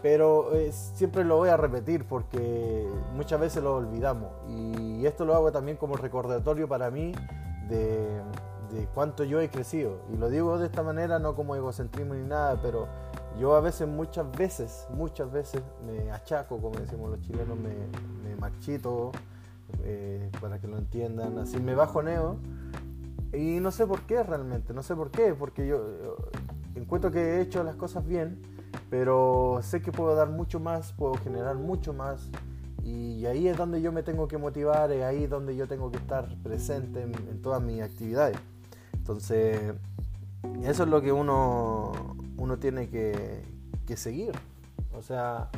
pero 0.00 0.54
eh, 0.54 0.72
siempre 0.72 1.22
lo 1.22 1.36
voy 1.36 1.50
a 1.50 1.58
repetir 1.58 2.06
porque 2.06 2.88
muchas 3.14 3.38
veces 3.38 3.62
lo 3.62 3.76
olvidamos. 3.76 4.30
Y 4.48 5.04
esto 5.04 5.26
lo 5.26 5.34
hago 5.34 5.52
también 5.52 5.76
como 5.76 5.96
recordatorio 5.96 6.66
para 6.66 6.90
mí 6.90 7.12
de, 7.70 8.20
de 8.72 8.86
cuánto 8.94 9.24
yo 9.24 9.40
he 9.40 9.48
crecido. 9.48 10.02
Y 10.12 10.16
lo 10.16 10.28
digo 10.28 10.58
de 10.58 10.66
esta 10.66 10.82
manera, 10.82 11.18
no 11.18 11.34
como 11.34 11.56
egocentrismo 11.56 12.14
ni 12.14 12.26
nada, 12.26 12.60
pero 12.60 12.88
yo 13.38 13.54
a 13.54 13.60
veces, 13.60 13.88
muchas 13.88 14.30
veces, 14.36 14.86
muchas 14.90 15.32
veces 15.32 15.62
me 15.86 16.10
achaco, 16.10 16.58
como 16.58 16.78
decimos 16.78 17.10
los 17.10 17.20
chilenos, 17.20 17.56
me, 17.56 17.70
me 18.22 18.36
marchito 18.36 19.12
eh, 19.84 20.30
para 20.40 20.58
que 20.58 20.66
lo 20.66 20.76
entiendan. 20.76 21.38
Así 21.38 21.58
me 21.58 21.74
bajoneo 21.74 22.36
y 23.32 23.60
no 23.60 23.70
sé 23.70 23.86
por 23.86 24.02
qué 24.02 24.22
realmente, 24.22 24.74
no 24.74 24.82
sé 24.82 24.96
por 24.96 25.10
qué, 25.10 25.34
porque 25.34 25.66
yo, 25.66 26.16
encuentro 26.74 27.10
que 27.10 27.20
he 27.20 27.40
hecho 27.40 27.62
las 27.62 27.76
cosas 27.76 28.04
bien, 28.04 28.42
pero 28.88 29.60
sé 29.62 29.80
que 29.82 29.92
puedo 29.92 30.14
dar 30.14 30.28
mucho 30.28 30.58
más, 30.58 30.92
puedo 30.92 31.14
generar 31.14 31.56
mucho 31.56 31.92
más 31.92 32.28
y 32.90 33.26
ahí 33.26 33.48
es 33.48 33.56
donde 33.56 33.80
yo 33.80 33.92
me 33.92 34.02
tengo 34.02 34.26
que 34.26 34.38
motivar, 34.38 34.90
es 34.90 35.02
ahí 35.04 35.26
donde 35.26 35.54
yo 35.54 35.68
tengo 35.68 35.90
que 35.90 35.98
estar 35.98 36.28
presente 36.42 37.02
en, 37.02 37.42
todas 37.42 37.62
mis 37.62 37.82
actividades. 37.82 38.36
Entonces, 38.94 39.74
eso 40.64 40.82
es 40.82 40.88
lo 40.88 41.00
que 41.00 41.12
uno, 41.12 41.92
uno 42.36 42.58
tiene 42.58 42.88
que, 42.88 43.44
que 43.86 43.96
seguir. 43.96 44.32
O 44.92 45.02
sea, 45.02 45.50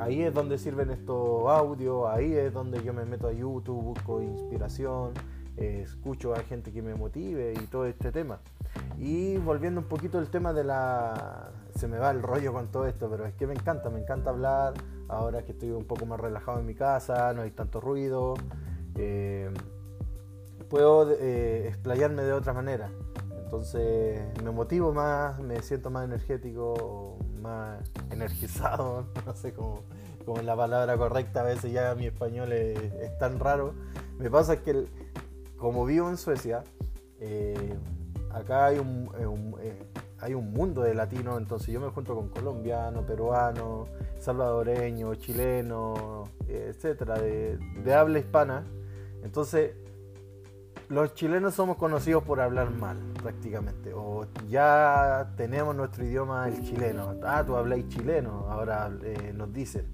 ahí 0.00 0.22
es 0.22 0.34
donde 0.34 0.58
sirven 0.58 0.90
estos 0.90 1.48
audios, 1.48 2.06
ahí 2.08 2.34
es 2.34 2.52
donde 2.52 2.82
yo 2.82 2.92
me 2.92 3.04
meto 3.04 3.28
a 3.28 3.32
YouTube, 3.32 3.82
busco 3.82 4.20
inspiración, 4.20 5.12
eh, 5.56 5.82
escucho 5.84 6.34
a 6.34 6.40
gente 6.40 6.72
que 6.72 6.82
me 6.82 6.94
motive 6.94 7.54
y 7.54 7.66
todo 7.66 7.86
este 7.86 8.12
tema. 8.12 8.40
Y 8.98 9.36
volviendo 9.38 9.80
un 9.80 9.86
poquito 9.86 10.18
al 10.18 10.28
tema 10.28 10.52
de 10.52 10.64
la... 10.64 11.50
Se 11.76 11.88
me 11.88 11.98
va 11.98 12.10
el 12.10 12.22
rollo 12.22 12.52
con 12.52 12.68
todo 12.68 12.86
esto, 12.86 13.08
pero 13.10 13.26
es 13.26 13.34
que 13.34 13.46
me 13.46 13.54
encanta, 13.54 13.90
me 13.90 14.00
encanta 14.00 14.30
hablar. 14.30 14.74
Ahora 15.12 15.42
que 15.42 15.52
estoy 15.52 15.70
un 15.70 15.84
poco 15.84 16.06
más 16.06 16.18
relajado 16.18 16.58
en 16.60 16.66
mi 16.66 16.74
casa, 16.74 17.32
no 17.34 17.42
hay 17.42 17.50
tanto 17.50 17.80
ruido. 17.80 18.34
Eh, 18.96 19.50
puedo 20.70 21.10
eh, 21.10 21.68
explayarme 21.68 22.22
de 22.22 22.32
otra 22.32 22.54
manera. 22.54 22.90
Entonces 23.44 24.18
me 24.42 24.50
motivo 24.50 24.94
más, 24.94 25.38
me 25.38 25.60
siento 25.60 25.90
más 25.90 26.06
energético, 26.06 27.18
más 27.42 27.78
energizado, 28.10 29.04
no 29.26 29.34
sé 29.34 29.52
cómo, 29.52 29.82
es 30.38 30.44
la 30.44 30.56
palabra 30.56 30.96
correcta, 30.96 31.40
a 31.40 31.42
veces 31.42 31.72
ya 31.72 31.94
mi 31.94 32.06
español 32.06 32.52
es, 32.52 33.18
tan 33.18 33.38
raro. 33.38 33.74
Me 34.18 34.30
pasa 34.30 34.62
que 34.62 34.86
como 35.58 35.84
vivo 35.84 36.08
en 36.08 36.16
Suecia, 36.16 36.64
eh, 37.20 37.74
acá 38.30 38.66
hay 38.66 38.78
un, 38.78 39.10
eh, 39.60 39.91
hay 40.22 40.34
un 40.34 40.52
mundo 40.52 40.82
de 40.82 40.94
latinos, 40.94 41.36
entonces 41.36 41.74
yo 41.74 41.80
me 41.80 41.88
junto 41.88 42.14
con 42.14 42.28
colombianos, 42.28 43.04
peruanos, 43.04 43.88
salvadoreños, 44.20 45.18
chilenos, 45.18 46.30
etcétera, 46.46 47.18
de, 47.18 47.58
habla 47.92 48.20
hispana. 48.20 48.64
Entonces 49.24 49.72
los 50.88 51.14
chilenos 51.14 51.54
somos 51.54 51.76
conocidos 51.76 52.22
por 52.22 52.40
hablar 52.40 52.70
mal, 52.70 52.98
prácticamente. 53.20 53.92
O 53.94 54.26
ya 54.48 55.32
tenemos 55.36 55.74
nuestro 55.74 56.04
idioma 56.04 56.46
el 56.46 56.62
chileno. 56.62 57.16
Ah, 57.24 57.42
tú 57.44 57.56
habláis 57.56 57.88
chileno, 57.88 58.46
ahora 58.48 58.92
eh, 59.02 59.32
nos 59.34 59.52
dicen. 59.52 59.86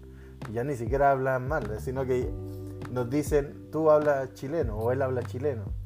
Ya 0.52 0.62
ni 0.62 0.76
siquiera 0.76 1.10
hablan 1.10 1.48
mal, 1.48 1.80
sino 1.80 2.04
que 2.04 2.30
nos 2.92 3.08
dicen, 3.08 3.70
tú 3.72 3.90
hablas 3.90 4.34
chileno 4.34 4.76
o 4.76 4.92
él 4.92 5.00
habla 5.00 5.22
chileno. 5.22 5.77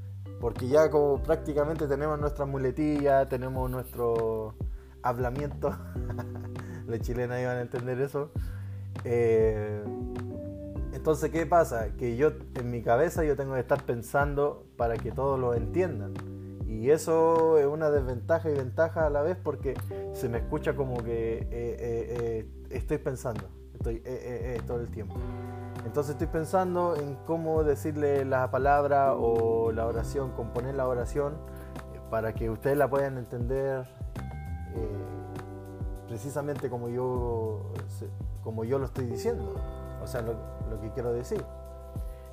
Porque 0.43 0.67
ya 0.67 0.91
como 0.91 1.23
prácticamente 1.23 1.87
tenemos 1.87 2.19
nuestra 2.19 2.47
muletilla, 2.47 3.29
tenemos 3.29 3.71
nuestro 3.71 4.57
hablamiento, 5.01 5.73
los 6.89 6.99
chilenos 6.99 7.39
iban 7.39 7.59
a 7.59 7.61
entender 7.61 8.01
eso. 8.01 8.33
Eh, 9.05 9.85
entonces, 10.93 11.31
¿qué 11.31 11.47
pasa? 11.47 11.91
Que 11.97 12.17
yo 12.17 12.33
en 12.57 12.73
mi 12.73 12.83
cabeza 12.83 13.23
yo 13.23 13.37
tengo 13.37 13.55
que 13.55 13.61
estar 13.61 13.85
pensando 13.85 14.67
para 14.77 14.97
que 14.97 15.13
todos 15.13 15.39
lo 15.39 15.55
entiendan. 15.55 16.13
Y 16.67 16.91
eso 16.91 17.57
es 17.59 17.67
una 17.67 17.93
desventaja 17.93 18.51
y 18.51 18.55
ventaja 18.55 19.07
a 19.07 19.11
la 19.11 19.23
vez 19.23 19.37
porque 19.41 19.75
se 20.13 20.29
me 20.29 20.39
escucha 20.39 20.75
como 20.75 21.05
que 21.05 21.39
eh, 21.39 21.47
eh, 21.53 22.49
estoy 22.71 22.99
pensando, 22.99 23.45
estoy 23.91 24.63
todo 24.67 24.81
el 24.81 24.91
tiempo. 24.91 25.15
Entonces 25.85 26.13
estoy 26.13 26.29
pensando 26.29 26.97
en 26.97 27.17
cómo 27.27 27.65
decirle 27.65 28.25
la 28.25 28.51
palabra 28.51 29.15
o 29.15 29.73
la 29.73 29.87
oración, 29.87 30.33
componer 30.33 30.75
la 30.75 30.87
oración 30.87 31.35
para 32.11 32.33
que 32.35 32.51
ustedes 32.51 32.77
la 32.77 32.89
puedan 32.89 33.19
entender 33.19 33.87
precisamente 36.09 36.69
como 36.69 36.89
yo, 36.89 37.61
como 38.45 38.65
yo 38.65 38.79
lo 38.79 38.85
estoy 38.87 39.07
diciendo. 39.07 39.55
O 40.03 40.07
sea, 40.07 40.21
lo, 40.21 40.35
lo 40.71 40.81
que 40.81 40.91
quiero 40.91 41.13
decir. 41.13 41.43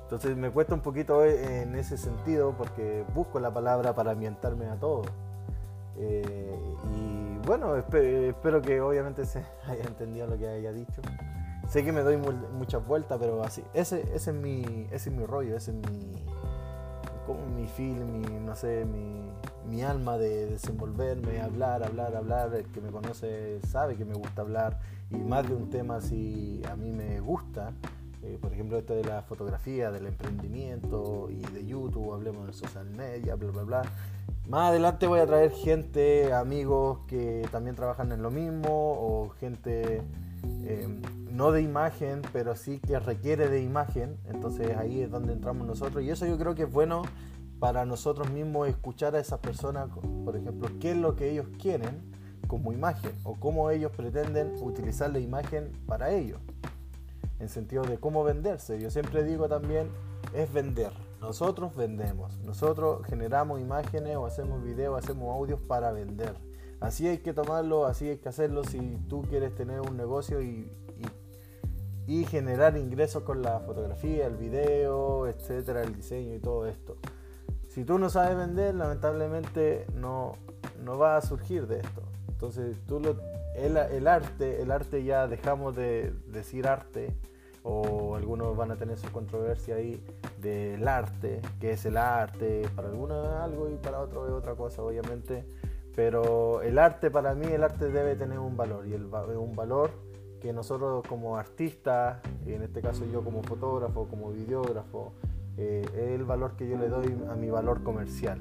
Entonces 0.02 0.36
me 0.36 0.50
cuesta 0.50 0.74
un 0.74 0.80
poquito 0.80 1.24
en 1.24 1.74
ese 1.76 1.96
sentido 1.96 2.52
porque 2.58 3.04
busco 3.14 3.38
la 3.38 3.54
palabra 3.54 3.94
para 3.94 4.10
ambientarme 4.10 4.66
a 4.66 4.74
todo. 4.74 5.02
Eh, 5.96 6.76
y 6.92 7.46
bueno, 7.46 7.76
espero 7.76 8.60
que 8.60 8.80
obviamente 8.80 9.24
se 9.24 9.44
haya 9.66 9.84
entendido 9.84 10.26
lo 10.26 10.36
que 10.36 10.48
haya 10.48 10.72
dicho. 10.72 11.00
Sé 11.70 11.84
que 11.84 11.92
me 11.92 12.00
doy 12.00 12.16
muchas 12.16 12.84
vueltas, 12.86 13.18
pero 13.20 13.42
así, 13.42 13.62
ese, 13.74 14.02
ese, 14.14 14.30
es 14.30 14.36
mi, 14.36 14.88
ese 14.90 15.10
es 15.10 15.16
mi 15.16 15.24
rollo, 15.24 15.56
ese 15.56 15.70
es 15.70 15.76
mi, 15.76 16.24
como 17.26 17.46
mi 17.46 17.66
feel, 17.68 18.04
mi, 18.04 18.22
no 18.40 18.56
sé, 18.56 18.84
mi, 18.84 19.30
mi 19.68 19.82
alma 19.82 20.18
de 20.18 20.46
desenvolverme, 20.46 21.40
hablar, 21.40 21.84
hablar, 21.84 22.16
hablar. 22.16 22.54
El 22.54 22.66
que 22.66 22.80
me 22.80 22.90
conoce 22.90 23.60
sabe 23.62 23.96
que 23.96 24.04
me 24.04 24.14
gusta 24.14 24.42
hablar 24.42 24.80
y 25.10 25.16
más 25.16 25.48
de 25.48 25.54
un 25.54 25.70
tema 25.70 26.00
si 26.00 26.60
a 26.68 26.74
mí 26.74 26.90
me 26.90 27.20
gusta 27.20 27.72
eh, 28.22 28.36
por 28.40 28.52
ejemplo, 28.52 28.76
esto 28.76 28.94
de 28.94 29.04
la 29.04 29.22
fotografía, 29.22 29.90
del 29.90 30.06
emprendimiento 30.06 31.28
y 31.30 31.40
de 31.52 31.64
YouTube, 31.64 32.12
hablemos 32.12 32.46
de 32.46 32.52
social 32.52 32.90
media, 32.90 33.34
bla, 33.34 33.50
bla, 33.50 33.62
bla. 33.62 33.82
Más 34.46 34.70
adelante 34.70 35.06
voy 35.06 35.20
a 35.20 35.26
traer 35.26 35.52
gente, 35.52 36.32
amigos 36.34 36.98
que 37.06 37.48
también 37.50 37.76
trabajan 37.76 38.12
en 38.12 38.22
lo 38.22 38.30
mismo 38.30 38.68
o 38.68 39.30
gente 39.40 40.02
eh, 40.64 40.88
no 41.30 41.52
de 41.52 41.62
imagen, 41.62 42.22
pero 42.32 42.56
sí 42.56 42.80
que 42.80 42.98
requiere 42.98 43.48
de 43.48 43.62
imagen. 43.62 44.16
Entonces 44.26 44.76
ahí 44.76 45.00
es 45.00 45.10
donde 45.10 45.32
entramos 45.32 45.66
nosotros 45.66 46.02
y 46.02 46.10
eso 46.10 46.26
yo 46.26 46.38
creo 46.38 46.54
que 46.54 46.64
es 46.64 46.72
bueno 46.72 47.02
para 47.58 47.84
nosotros 47.84 48.30
mismos 48.30 48.68
escuchar 48.68 49.14
a 49.14 49.20
esas 49.20 49.38
personas, 49.40 49.90
por 50.24 50.36
ejemplo, 50.36 50.68
qué 50.80 50.92
es 50.92 50.96
lo 50.96 51.14
que 51.14 51.30
ellos 51.30 51.46
quieren 51.60 52.10
como 52.46 52.72
imagen 52.72 53.12
o 53.22 53.34
cómo 53.34 53.70
ellos 53.70 53.92
pretenden 53.92 54.54
utilizar 54.62 55.12
la 55.12 55.18
imagen 55.18 55.70
para 55.86 56.10
ellos 56.10 56.40
en 57.38 57.48
sentido 57.48 57.82
de 57.82 57.98
cómo 57.98 58.22
venderse. 58.22 58.80
Yo 58.80 58.90
siempre 58.90 59.24
digo 59.24 59.48
también, 59.48 59.88
es 60.34 60.52
vender. 60.52 60.92
Nosotros 61.20 61.74
vendemos, 61.74 62.38
nosotros 62.38 63.04
generamos 63.06 63.60
imágenes 63.60 64.16
o 64.16 64.26
hacemos 64.26 64.62
videos, 64.62 65.02
hacemos 65.02 65.34
audios 65.34 65.60
para 65.60 65.92
vender. 65.92 66.34
Así 66.80 67.06
hay 67.06 67.18
que 67.18 67.32
tomarlo, 67.34 67.84
así 67.84 68.08
hay 68.08 68.16
que 68.16 68.28
hacerlo 68.28 68.64
si 68.64 68.98
tú 69.08 69.22
quieres 69.28 69.54
tener 69.54 69.80
un 69.80 69.96
negocio 69.96 70.40
y, 70.42 70.70
generar 72.28 72.76
ingresos 72.76 73.22
con 73.22 73.40
la 73.40 73.60
fotografía, 73.60 74.26
el 74.26 74.36
video, 74.36 75.28
etcétera, 75.28 75.82
el 75.82 75.94
diseño 75.94 76.34
y 76.34 76.40
todo 76.40 76.66
esto. 76.66 76.96
Si 77.68 77.84
tú 77.84 78.00
no 78.00 78.10
sabes 78.10 78.36
vender, 78.36 78.74
lamentablemente 78.74 79.86
no, 79.94 80.32
no 80.82 80.98
va 80.98 81.16
a 81.16 81.22
surgir 81.22 81.68
de 81.68 81.78
esto. 81.78 82.02
Entonces, 82.28 82.76
tú 82.88 83.00
el, 83.54 83.76
el 83.76 84.08
arte, 84.08 84.60
el 84.60 84.72
arte 84.72 85.04
ya 85.04 85.28
dejamos 85.28 85.76
de 85.76 86.12
decir 86.26 86.66
arte 86.66 87.14
o 87.62 88.16
algunos 88.16 88.56
van 88.56 88.70
a 88.70 88.76
tener 88.76 88.98
su 88.98 89.10
controversia 89.12 89.76
ahí 89.76 90.02
del 90.40 90.86
arte, 90.88 91.40
que 91.60 91.72
es 91.72 91.84
el 91.84 91.96
arte, 91.96 92.62
para 92.74 92.88
algunos 92.88 93.26
es 93.26 93.34
algo 93.34 93.68
y 93.70 93.76
para 93.76 94.00
otros 94.00 94.28
es 94.28 94.34
otra 94.34 94.54
cosa, 94.54 94.82
obviamente, 94.82 95.44
pero 96.02 96.62
el 96.62 96.78
arte 96.78 97.10
para 97.10 97.34
mí, 97.34 97.44
el 97.44 97.62
arte 97.62 97.90
debe 97.90 98.16
tener 98.16 98.38
un 98.38 98.56
valor 98.56 98.86
y 98.86 98.94
el, 98.94 99.04
un 99.04 99.54
valor 99.54 99.90
que 100.40 100.50
nosotros 100.50 101.04
como 101.06 101.36
artistas, 101.36 102.22
en 102.46 102.62
este 102.62 102.80
caso 102.80 103.04
yo 103.04 103.22
como 103.22 103.42
fotógrafo, 103.42 104.08
como 104.08 104.32
videógrafo, 104.32 105.12
eh, 105.58 105.84
es 105.92 106.08
el 106.18 106.24
valor 106.24 106.56
que 106.56 106.66
yo 106.66 106.78
le 106.78 106.88
doy 106.88 107.14
a 107.28 107.34
mi 107.34 107.50
valor 107.50 107.82
comercial. 107.82 108.40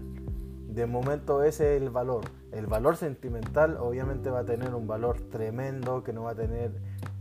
De 0.69 0.85
momento 0.85 1.43
ese 1.43 1.75
es 1.75 1.81
el 1.81 1.89
valor. 1.89 2.21
El 2.51 2.67
valor 2.67 2.97
sentimental 2.97 3.77
obviamente 3.77 4.29
va 4.29 4.39
a 4.39 4.45
tener 4.45 4.73
un 4.73 4.87
valor 4.87 5.21
tremendo 5.29 6.03
que 6.03 6.13
no 6.13 6.23
va 6.23 6.31
a 6.31 6.35
tener 6.35 6.71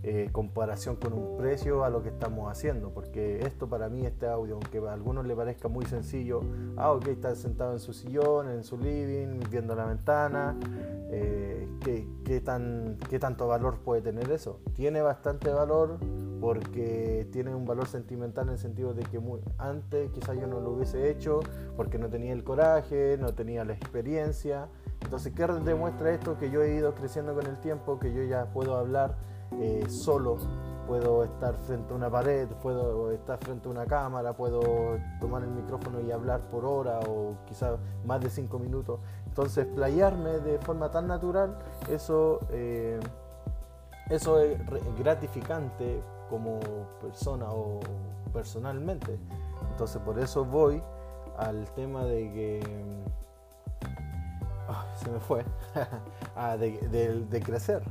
eh, 0.04 0.28
comparación 0.30 0.97
con 0.97 1.12
un 1.12 1.37
precio 1.37 1.85
a 1.85 1.90
lo 1.90 2.02
que 2.02 2.08
estamos 2.08 2.50
haciendo, 2.50 2.90
porque 2.90 3.40
esto 3.40 3.68
para 3.68 3.88
mí, 3.88 4.06
este 4.06 4.26
audio, 4.26 4.54
aunque 4.54 4.78
a 4.78 4.92
algunos 4.92 5.26
le 5.26 5.35
parezca 5.35 5.68
muy 5.68 5.85
sencillo, 5.87 6.40
ah, 6.76 6.92
ok, 6.92 7.08
está 7.08 7.35
sentado 7.35 7.73
en 7.73 7.80
su 7.80 7.92
sillón, 7.92 8.49
en 8.49 8.62
su 8.62 8.78
living, 8.78 9.40
viendo 9.50 9.75
la 9.75 9.87
ventana, 9.87 10.56
eh, 11.11 11.68
¿qué, 12.25 12.40
tan, 12.40 12.97
¿qué 13.11 13.18
tanto 13.18 13.49
valor 13.49 13.78
puede 13.78 14.00
tener 14.00 14.30
eso? 14.30 14.61
Tiene 14.75 15.02
bastante 15.02 15.50
valor 15.50 15.99
porque 16.40 17.28
tiene 17.32 17.54
un 17.54 17.66
valor 17.66 17.88
sentimental 17.88 18.47
en 18.47 18.52
el 18.52 18.58
sentido 18.58 18.94
de 18.94 19.02
que 19.02 19.18
muy, 19.18 19.40
antes 19.58 20.11
quizás 20.12 20.37
yo 20.38 20.47
no 20.47 20.61
lo 20.61 20.70
hubiese 20.70 21.11
hecho 21.11 21.40
porque 21.76 21.99
no 21.99 22.08
tenía 22.08 22.32
el 22.32 22.44
coraje, 22.44 23.18
no 23.18 23.35
tenía 23.35 23.64
la 23.64 23.73
experiencia. 23.73 24.68
Entonces, 25.00 25.32
¿qué 25.34 25.46
demuestra 25.46 26.10
esto? 26.10 26.36
Que 26.38 26.50
yo 26.50 26.62
he 26.62 26.74
ido 26.74 26.94
creciendo 26.94 27.34
con 27.34 27.46
el 27.46 27.58
tiempo, 27.60 27.98
que 27.98 28.12
yo 28.12 28.22
ya 28.24 28.46
puedo 28.46 28.76
hablar 28.76 29.16
eh, 29.52 29.86
solo, 29.88 30.36
puedo 30.86 31.24
estar 31.24 31.54
frente 31.54 31.92
a 31.92 31.96
una 31.96 32.10
pared, 32.10 32.48
puedo 32.62 33.10
estar 33.12 33.38
frente 33.38 33.68
a 33.68 33.70
una 33.70 33.86
cámara, 33.86 34.32
puedo 34.34 34.60
tomar 35.20 35.42
el 35.42 35.50
micrófono 35.50 36.00
y 36.00 36.10
hablar 36.10 36.40
por 36.50 36.64
hora 36.64 37.00
o 37.08 37.36
quizás 37.46 37.78
más 38.04 38.20
de 38.20 38.30
cinco 38.30 38.58
minutos. 38.58 39.00
Entonces, 39.26 39.66
playarme 39.66 40.40
de 40.40 40.58
forma 40.58 40.90
tan 40.90 41.06
natural, 41.06 41.58
eso, 41.88 42.40
eh, 42.50 42.98
eso 44.10 44.40
es 44.40 44.58
gratificante 44.98 46.02
como 46.28 46.58
persona 47.00 47.50
o 47.50 47.80
personalmente. 48.32 49.18
Entonces, 49.70 50.00
por 50.02 50.18
eso 50.18 50.44
voy 50.44 50.82
al 51.36 51.64
tema 51.74 52.04
de 52.04 52.32
que... 52.32 53.17
se 55.02 55.10
me 55.10 55.20
fue, 55.20 55.44
ah, 56.37 56.56
de 56.56 57.42
crecer. 57.44 57.82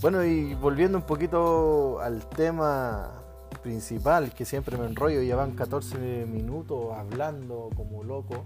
Bueno, 0.00 0.24
y 0.24 0.54
volviendo 0.54 0.98
un 0.98 1.04
poquito 1.04 2.00
al 2.00 2.26
tema 2.28 3.10
principal, 3.62 4.32
que 4.32 4.44
siempre 4.44 4.76
me 4.76 4.86
enrollo, 4.86 5.22
ya 5.22 5.36
van 5.36 5.52
14 5.52 6.26
minutos 6.26 6.92
hablando 6.96 7.70
como 7.76 8.04
loco. 8.04 8.44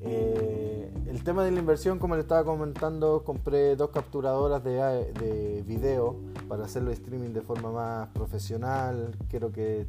Eh, 0.00 0.92
el 1.06 1.22
tema 1.22 1.44
de 1.44 1.52
la 1.52 1.60
inversión, 1.60 2.00
como 2.00 2.16
le 2.16 2.22
estaba 2.22 2.44
comentando, 2.44 3.22
compré 3.24 3.76
dos 3.76 3.90
capturadoras 3.90 4.64
de, 4.64 4.72
de 5.12 5.62
video 5.62 6.16
para 6.48 6.64
hacerlo 6.64 6.90
streaming 6.90 7.30
de 7.30 7.42
forma 7.42 7.70
más 7.70 8.08
profesional. 8.08 9.16
Quiero 9.30 9.52
que 9.52 9.86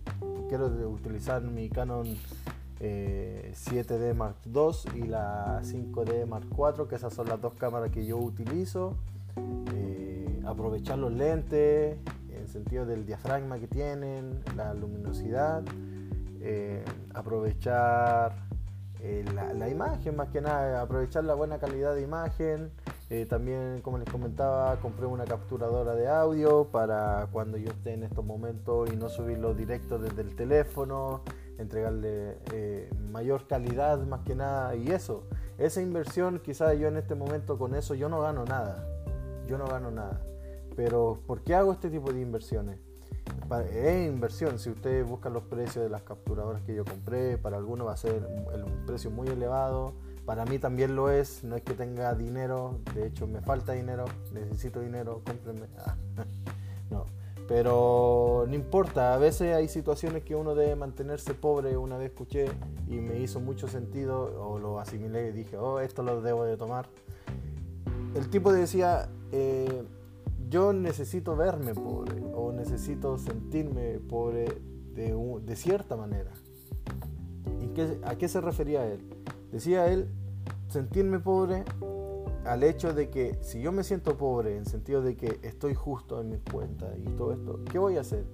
quiero 0.47 0.67
utilizar 0.67 1.41
mi 1.41 1.69
Canon 1.69 2.15
7D 2.79 4.01
eh, 4.01 4.13
Mark 4.13 4.35
II 4.45 5.01
y 5.01 5.07
la 5.07 5.61
5D 5.63 6.25
Mark 6.25 6.47
IV, 6.51 6.87
que 6.87 6.95
esas 6.95 7.13
son 7.13 7.27
las 7.27 7.39
dos 7.39 7.53
cámaras 7.53 7.91
que 7.91 8.05
yo 8.05 8.17
utilizo. 8.17 8.95
Eh, 9.73 10.41
aprovechar 10.45 10.97
los 10.99 11.11
lentes 11.11 11.97
en 12.31 12.47
sentido 12.47 12.85
del 12.85 13.05
diafragma 13.05 13.57
que 13.59 13.67
tienen, 13.67 14.41
la 14.55 14.73
luminosidad, 14.73 15.63
eh, 16.41 16.83
aprovechar 17.13 18.35
eh, 19.01 19.25
la, 19.33 19.69
imagen, 19.69 20.15
más 20.15 20.29
que 20.29 20.41
nada, 20.41 20.81
aprovechar 20.81 21.23
la 21.23 21.33
buena 21.33 21.59
calidad 21.59 21.95
de 21.95 22.01
imagen. 22.01 22.71
También, 23.29 23.81
como 23.83 23.99
les 23.99 24.09
comentaba, 24.09 24.75
compré 24.77 25.05
una 25.05 25.25
capturadora 25.25 25.93
de 25.93 26.07
audio 26.07 26.69
para 26.71 27.27
cuando 27.31 27.59
yo 27.59 27.69
esté 27.69 27.93
en 27.93 28.01
estos 28.01 28.25
momentos 28.25 28.91
y 28.91 28.95
no 28.95 29.07
subirlo 29.07 29.53
directo 29.53 29.99
desde 29.99 30.23
el 30.23 30.35
teléfono, 30.35 31.21
entregarle 31.57 32.38
eh, 32.51 32.89
mayor 33.12 33.48
calidad 33.48 34.00
más 34.05 34.22
que 34.22 34.36
nada. 34.36 34.75
Y 34.75 34.91
eso, 34.91 35.27
esa 35.57 35.81
inversión, 35.81 36.39
quizás 36.39 36.77
yo 36.77 36.88
en 36.88 36.98
este 36.98 37.15
momento 37.15 37.57
con 37.57 37.75
eso 37.75 37.95
yo 37.95 38.10
no 38.10 38.22
gano 38.22 38.45
nada. 38.45 38.88
Yo 39.48 39.57
no 39.57 39.65
gano 39.67 39.91
nada. 39.91 40.22
Pero 40.75 41.22
¿por 41.27 41.41
qué 41.41 41.55
hago 41.55 41.72
este 41.72 41.89
tipo 41.89 42.12
de 42.12 42.22
inversiones? 42.22 42.79
es 43.72 44.07
inversión. 44.07 44.60
Si 44.60 44.69
ustedes 44.69 45.07
buscan 45.07 45.33
los 45.33 45.43
precios 45.43 45.83
de 45.83 45.89
las 45.89 46.01
capturadoras 46.01 46.62
que 46.63 46.75
yo 46.75 46.83
compré, 46.86 47.38
para 47.38 47.57
algunos 47.57 47.88
va 47.88 47.93
a 47.93 47.98
ser 47.98 48.25
un 48.65 48.86
precio 48.86 49.12
muy 49.12 49.27
elevado. 49.27 49.93
Para 50.25 50.45
mí 50.45 50.57
también 50.57 50.95
lo 50.95 51.10
es. 51.10 51.43
No 51.43 51.55
es 51.55 51.63
que 51.63 51.74
tenga 51.74 52.13
dinero. 52.15 52.79
De 52.95 53.07
hecho, 53.07 53.27
me 53.27 53.41
falta 53.41 53.74
dinero. 53.74 54.05
Necesito 54.31 54.79
dinero. 54.79 55.22
Cómprenme. 55.25 55.67
Pero 57.47 58.45
no 58.47 58.55
importa. 58.55 59.13
A 59.13 59.17
veces 59.17 59.55
hay 59.55 59.67
situaciones 59.67 60.23
que 60.23 60.35
uno 60.35 60.55
debe 60.55 60.75
mantenerse 60.75 61.33
pobre. 61.33 61.77
Una 61.77 61.97
vez 61.97 62.12
escuché 62.12 62.45
y 62.88 62.95
me 62.95 63.19
hizo 63.19 63.39
mucho 63.39 63.67
sentido. 63.67 64.47
O 64.47 64.59
lo 64.59 64.79
asimilé 64.79 65.29
y 65.29 65.31
dije, 65.31 65.57
oh, 65.57 65.79
esto 65.79 66.03
lo 66.03 66.21
debo 66.21 66.45
de 66.45 66.57
tomar. 66.57 66.88
El 68.15 68.29
tipo 68.29 68.51
decía... 68.51 69.09
Eh, 69.31 69.83
yo 70.53 70.71
necesito 70.71 71.35
verme 71.35 71.73
pobre 71.73 72.21
o 72.35 72.51
necesito 72.51 73.17
sentirme 73.17 74.00
pobre 74.07 74.45
de, 74.93 75.55
cierta 75.55 75.95
manera. 75.95 76.31
¿A 78.03 78.15
qué 78.15 78.27
se 78.27 78.39
refería 78.39 78.85
él? 78.85 79.00
Decía 79.51 79.88
él, 79.88 80.09
sentirme 80.67 81.19
pobre 81.19 81.63
al 82.45 82.63
hecho 82.63 82.93
de 82.93 83.09
que 83.09 83.38
si 83.41 83.62
yo 83.62 83.71
me 83.71 83.83
siento 83.83 84.17
pobre 84.17 84.57
en 84.57 84.65
sentido 84.65 85.01
de 85.01 85.15
que 85.15 85.39
estoy 85.43 85.73
justo 85.73 86.19
en 86.21 86.29
mis 86.29 86.41
cuentas 86.41 86.89
y 86.97 87.09
todo 87.12 87.33
esto, 87.33 87.59
¿qué 87.71 87.79
voy 87.79 87.97
a 87.97 88.01
hacer? 88.01 88.25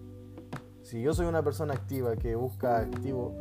Si 0.81 1.01
yo 1.01 1.13
soy 1.13 1.27
una 1.27 1.43
persona 1.43 1.73
activa 1.73 2.15
que 2.15 2.35
busca 2.35 2.79
activo, 2.79 3.35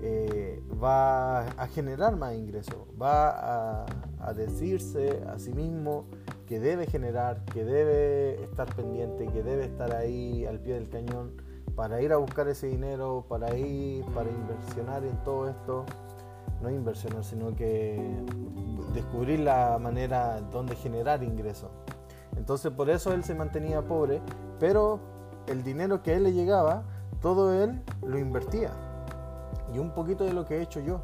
eh, 0.00 0.62
va 0.82 1.40
a 1.42 1.66
generar 1.68 2.16
más 2.16 2.34
ingresos, 2.34 2.76
va 3.00 3.30
a, 3.30 3.86
a 4.20 4.32
decirse 4.32 5.22
a 5.26 5.38
sí 5.38 5.52
mismo 5.52 6.06
que 6.46 6.60
debe 6.60 6.86
generar, 6.86 7.44
que 7.46 7.64
debe 7.64 8.42
estar 8.42 8.74
pendiente, 8.74 9.26
que 9.28 9.42
debe 9.42 9.64
estar 9.64 9.94
ahí 9.94 10.46
al 10.46 10.60
pie 10.60 10.74
del 10.74 10.88
cañón 10.88 11.32
para 11.74 12.00
ir 12.00 12.12
a 12.12 12.16
buscar 12.16 12.48
ese 12.48 12.68
dinero, 12.68 13.24
para 13.28 13.56
ir, 13.56 14.04
para 14.06 14.30
inversionar 14.30 15.04
en 15.04 15.16
todo 15.24 15.48
esto. 15.48 15.84
No 16.62 16.70
inversionar, 16.70 17.24
sino 17.24 17.54
que 17.54 17.98
descubrir 18.94 19.40
la 19.40 19.78
manera 19.78 20.40
donde 20.40 20.76
generar 20.76 21.22
ingresos. 21.22 21.70
Entonces 22.36 22.72
por 22.72 22.88
eso 22.88 23.12
él 23.12 23.24
se 23.24 23.34
mantenía 23.34 23.82
pobre, 23.82 24.20
pero 24.58 25.00
el 25.46 25.62
dinero 25.62 26.02
que 26.02 26.14
él 26.14 26.24
le 26.24 26.32
llegaba, 26.32 26.84
todo 27.20 27.52
él 27.62 27.82
lo 28.02 28.18
invertía. 28.18 28.70
Y 29.72 29.78
un 29.78 29.90
poquito 29.90 30.24
de 30.24 30.32
lo 30.32 30.44
que 30.44 30.58
he 30.58 30.62
hecho 30.62 30.80
yo. 30.80 31.00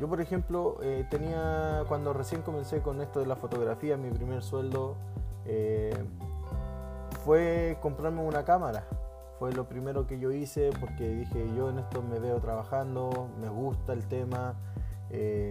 Yo, 0.00 0.08
por 0.08 0.20
ejemplo, 0.20 0.76
eh, 0.82 1.06
tenía, 1.10 1.84
cuando 1.88 2.12
recién 2.12 2.42
comencé 2.42 2.82
con 2.82 3.00
esto 3.00 3.20
de 3.20 3.26
la 3.26 3.36
fotografía, 3.36 3.96
mi 3.96 4.10
primer 4.10 4.42
sueldo 4.42 4.96
eh, 5.46 5.94
fue 7.24 7.78
comprarme 7.80 8.22
una 8.22 8.44
cámara. 8.44 8.84
Fue 9.38 9.52
lo 9.52 9.68
primero 9.68 10.06
que 10.06 10.18
yo 10.18 10.30
hice 10.32 10.70
porque 10.80 11.08
dije, 11.08 11.46
yo 11.56 11.70
en 11.70 11.78
esto 11.78 12.02
me 12.02 12.18
veo 12.18 12.38
trabajando, 12.38 13.28
me 13.40 13.48
gusta 13.48 13.92
el 13.92 14.06
tema. 14.06 14.54
Eh, 15.10 15.50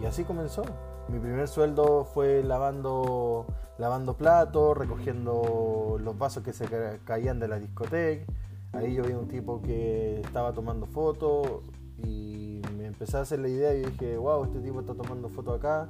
y 0.00 0.06
así 0.06 0.24
comenzó. 0.24 0.62
Mi 1.10 1.18
primer 1.18 1.48
sueldo 1.48 2.04
fue 2.04 2.42
lavando, 2.44 3.44
lavando 3.78 4.16
platos, 4.16 4.76
recogiendo 4.76 5.98
los 6.00 6.16
vasos 6.16 6.44
que 6.44 6.52
se 6.52 6.66
caían 7.04 7.40
de 7.40 7.48
la 7.48 7.58
discoteca. 7.58 8.24
Ahí 8.72 8.94
yo 8.94 9.02
vi 9.02 9.14
un 9.14 9.26
tipo 9.26 9.60
que 9.60 10.20
estaba 10.20 10.52
tomando 10.52 10.86
fotos 10.86 11.62
y 11.98 12.62
empecé 12.80 13.16
a 13.16 13.20
hacer 13.22 13.40
la 13.40 13.48
idea 13.48 13.74
y 13.74 13.84
dije, 13.84 14.16
wow, 14.16 14.44
este 14.44 14.60
tipo 14.60 14.80
está 14.80 14.94
tomando 14.94 15.28
fotos 15.28 15.58
acá. 15.58 15.88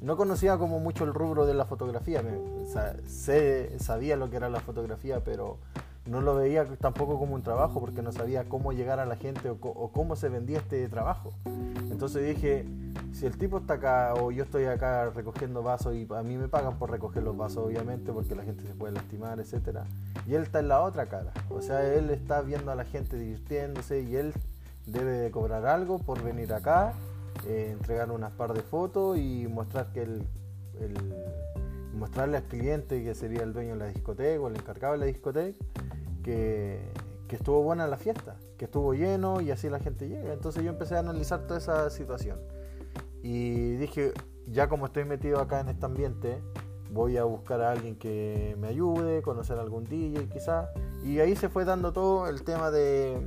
No 0.00 0.16
conocía 0.16 0.56
como 0.58 0.78
mucho 0.78 1.04
el 1.04 1.12
rubro 1.12 1.44
de 1.44 1.54
la 1.54 1.64
fotografía, 1.64 2.22
me, 2.22 2.38
sé, 3.06 3.78
sabía 3.78 4.16
lo 4.16 4.30
que 4.30 4.36
era 4.36 4.48
la 4.48 4.60
fotografía, 4.60 5.24
pero 5.24 5.58
no 6.06 6.20
lo 6.20 6.34
veía 6.34 6.64
tampoco 6.76 7.18
como 7.18 7.34
un 7.34 7.42
trabajo 7.42 7.80
porque 7.80 8.02
no 8.02 8.12
sabía 8.12 8.44
cómo 8.48 8.72
llegar 8.72 8.98
a 8.98 9.06
la 9.06 9.16
gente 9.16 9.50
o, 9.50 9.90
cómo 9.92 10.16
se 10.16 10.28
vendía 10.28 10.58
este 10.58 10.88
trabajo. 10.88 11.32
Entonces 11.90 12.26
dije, 12.26 12.66
si 13.12 13.26
el 13.26 13.36
tipo 13.36 13.58
está 13.58 13.74
acá 13.74 14.14
o 14.14 14.32
yo 14.32 14.44
estoy 14.44 14.64
acá 14.64 15.10
recogiendo 15.10 15.62
vasos 15.62 15.94
y 15.94 16.08
a 16.14 16.22
mí 16.22 16.36
me 16.36 16.48
pagan 16.48 16.78
por 16.78 16.90
recoger 16.90 17.22
los 17.22 17.36
vasos 17.36 17.66
obviamente 17.66 18.12
porque 18.12 18.34
la 18.34 18.42
gente 18.42 18.64
se 18.64 18.74
puede 18.74 18.94
lastimar, 18.94 19.38
etcétera, 19.38 19.84
y 20.26 20.34
él 20.34 20.42
está 20.42 20.60
en 20.60 20.68
la 20.68 20.80
otra 20.80 21.06
cara, 21.06 21.32
o 21.50 21.60
sea, 21.60 21.86
él 21.94 22.10
está 22.10 22.40
viendo 22.40 22.72
a 22.72 22.74
la 22.74 22.84
gente 22.84 23.16
divirtiéndose 23.16 24.02
y 24.02 24.16
él 24.16 24.32
debe 24.86 25.12
de 25.12 25.30
cobrar 25.30 25.66
algo 25.66 25.98
por 25.98 26.22
venir 26.22 26.52
acá, 26.52 26.94
eh, 27.46 27.70
entregar 27.72 28.10
unas 28.10 28.32
par 28.32 28.52
de 28.52 28.62
fotos 28.62 29.18
y 29.18 29.46
mostrar 29.48 29.92
que 29.92 30.02
el, 30.02 30.26
mostrarle 31.94 32.38
al 32.38 32.44
cliente 32.44 33.02
que 33.02 33.14
sería 33.14 33.42
el 33.42 33.52
dueño 33.52 33.74
de 33.74 33.78
la 33.78 33.86
discoteca 33.86 34.40
o 34.40 34.48
el 34.48 34.56
encargado 34.56 34.94
de 34.94 34.98
la 34.98 35.06
discoteca 35.06 35.58
que, 36.22 36.80
que 37.28 37.36
estuvo 37.36 37.62
buena 37.62 37.86
la 37.86 37.96
fiesta, 37.96 38.36
que 38.56 38.66
estuvo 38.66 38.94
lleno 38.94 39.40
y 39.40 39.50
así 39.50 39.68
la 39.68 39.80
gente 39.80 40.08
llega. 40.08 40.32
Entonces 40.32 40.62
yo 40.62 40.70
empecé 40.70 40.96
a 40.96 41.00
analizar 41.00 41.46
toda 41.46 41.58
esa 41.58 41.90
situación 41.90 42.38
y 43.22 43.76
dije, 43.76 44.12
ya 44.46 44.68
como 44.68 44.86
estoy 44.86 45.04
metido 45.04 45.40
acá 45.40 45.60
en 45.60 45.68
este 45.68 45.86
ambiente, 45.86 46.42
voy 46.90 47.16
a 47.16 47.24
buscar 47.24 47.60
a 47.60 47.70
alguien 47.70 47.96
que 47.96 48.56
me 48.58 48.68
ayude, 48.68 49.22
conocer 49.22 49.58
a 49.58 49.62
algún 49.62 49.84
DJ 49.84 50.28
quizás. 50.28 50.68
Y 51.04 51.20
ahí 51.20 51.36
se 51.36 51.48
fue 51.48 51.64
dando 51.64 51.92
todo 51.92 52.28
el 52.28 52.42
tema 52.42 52.70
de, 52.70 53.20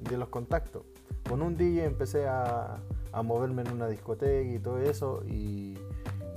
de 0.00 0.16
los 0.16 0.28
contactos 0.28 0.82
con 1.28 1.42
un 1.42 1.56
DJ 1.56 1.84
empecé 1.84 2.26
a, 2.26 2.78
moverme 3.24 3.62
en 3.62 3.72
una 3.72 3.88
discoteca 3.88 4.50
y 4.50 4.58
todo 4.58 4.78
eso 4.78 5.22
y, 5.26 5.76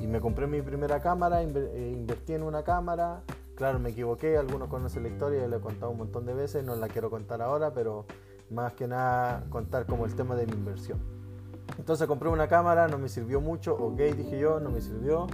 me 0.02 0.20
compré 0.20 0.48
mi 0.48 0.62
primera 0.62 1.00
cámara, 1.00 1.42
eh, 1.42 1.92
invertí 1.94 2.34
en 2.34 2.44
una 2.44 2.64
cámara, 2.64 3.24
claro 3.56 3.80
me 3.80 3.90
equivoqué, 3.90 4.38
algunos 4.38 4.68
conocen 4.68 5.04
la 5.04 5.10
historia, 5.10 5.48
la 5.48 5.58
he 5.58 5.60
contado 5.60 5.92
un 5.92 5.98
montón 5.98 6.26
de 6.26 6.34
veces, 6.34 6.64
no 6.64 6.76
la 6.76 6.88
quiero 6.88 7.10
contar 7.10 7.42
ahora, 7.42 7.74
pero 7.74 8.06
más 8.50 8.74
que 8.74 8.88
nada 8.88 9.44
contar 9.50 9.86
como 9.86 10.06
el 10.06 10.16
tema 10.16 10.36
de 10.36 10.46
mi 10.46 10.54
inversión. 10.54 11.00
Entonces 11.78 12.08
compré 12.08 12.30
una 12.30 12.48
cámara, 12.48 12.88
no 12.88 12.98
me 12.98 13.10
sirvió 13.10 13.42
mucho, 13.42 13.76
ok 13.76 14.00
dije 14.16 14.40
yo, 14.40 14.60
no 14.60 14.70
me 14.70 14.82
sirvió, 14.82 15.28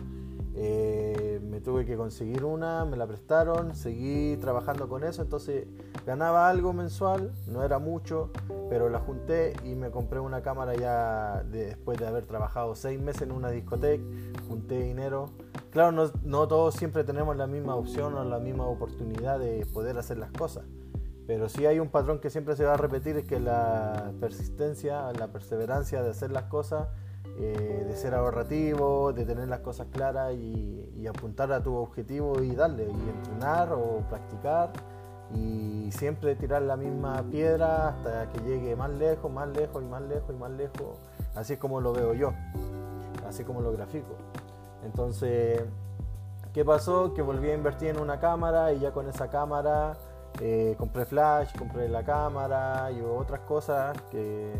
eh, 0.53 1.39
me 1.43 1.61
tuve 1.61 1.85
que 1.85 1.95
conseguir 1.95 2.43
una, 2.43 2.83
me 2.83 2.97
la 2.97 3.07
prestaron, 3.07 3.73
seguí 3.73 4.35
trabajando 4.37 4.89
con 4.89 5.03
eso, 5.03 5.21
entonces 5.21 5.67
ganaba 6.05 6.49
algo 6.49 6.73
mensual, 6.73 7.31
no 7.47 7.63
era 7.63 7.79
mucho, 7.79 8.31
pero 8.69 8.89
la 8.89 8.99
junté 8.99 9.53
y 9.63 9.75
me 9.75 9.91
compré 9.91 10.19
una 10.19 10.41
cámara 10.41 10.75
ya 10.75 11.43
después 11.49 11.97
de 11.99 12.07
haber 12.07 12.25
trabajado 12.25 12.75
seis 12.75 12.99
meses 12.99 13.23
en 13.23 13.31
una 13.31 13.49
discoteca, 13.49 14.03
junté 14.47 14.81
dinero. 14.81 15.29
Claro, 15.71 16.11
no, 16.23 16.47
todos 16.47 16.75
siempre 16.75 17.05
tenemos 17.05 17.37
la 17.37 17.47
misma 17.47 17.75
opción 17.75 18.15
o 18.15 18.23
la 18.25 18.39
misma 18.39 18.65
oportunidad 18.65 19.39
de 19.39 19.65
poder 19.73 19.97
hacer 19.97 20.17
las 20.17 20.31
cosas, 20.31 20.65
pero 21.27 21.47
sí 21.47 21.65
hay 21.65 21.79
un 21.79 21.87
patrón 21.87 22.19
que 22.19 22.29
siempre 22.29 22.57
se 22.57 22.65
va 22.65 22.73
a 22.73 22.77
repetir, 22.77 23.15
es 23.15 23.25
que 23.25 23.39
la 23.39 24.11
persistencia, 24.19 25.13
la 25.13 25.27
perseverancia 25.27 26.03
de 26.03 26.09
hacer 26.09 26.31
las 26.31 26.43
cosas, 26.43 26.89
eh, 27.37 27.85
de 27.87 27.95
ser 27.95 28.13
ahorrativo, 28.13 29.13
de 29.13 29.25
tener 29.25 29.47
las 29.47 29.59
cosas 29.59 29.87
claras 29.91 30.33
y, 30.33 30.77
apuntar 31.07 31.51
a 31.51 31.63
tu 31.63 31.75
objetivo 31.75 32.43
y 32.43 32.53
darle, 32.53 32.83
y 32.85 33.09
entrenar 33.09 33.73
o 33.73 34.03
practicar 34.07 34.71
y 35.33 35.91
siempre 35.91 36.35
tirar 36.35 36.61
la 36.61 36.77
misma 36.77 37.23
piedra 37.23 37.89
hasta 37.89 38.29
que 38.31 38.39
llegue 38.41 38.75
más 38.75 38.91
lejos, 38.91 39.31
más 39.31 39.49
lejos 39.49 39.81
y 39.81 39.87
más 39.87 40.01
lejos 40.03 40.29
y 40.29 40.37
más 40.37 40.51
lejos. 40.51 40.99
Así 41.35 41.53
es 41.53 41.59
como 41.59 41.81
lo 41.81 41.91
veo 41.91 42.13
yo, 42.13 42.33
así 43.27 43.43
como 43.43 43.61
lo 43.61 43.71
grafico. 43.71 44.15
Entonces, 44.85 45.63
¿qué 46.53 46.63
pasó? 46.63 47.13
Que 47.15 47.23
volví 47.23 47.49
a 47.49 47.55
invertir 47.55 47.89
en 47.89 47.99
una 47.99 48.19
cámara 48.19 48.71
y 48.73 48.79
ya 48.79 48.91
con 48.91 49.09
esa 49.09 49.29
cámara 49.29 49.97
eh, 50.39 50.75
compré 50.77 51.05
flash, 51.05 51.57
compré 51.57 51.89
la 51.89 52.03
cámara 52.03 52.91
y 52.91 53.01
otras 53.01 53.41
cosas 53.41 53.97
que 54.11 54.53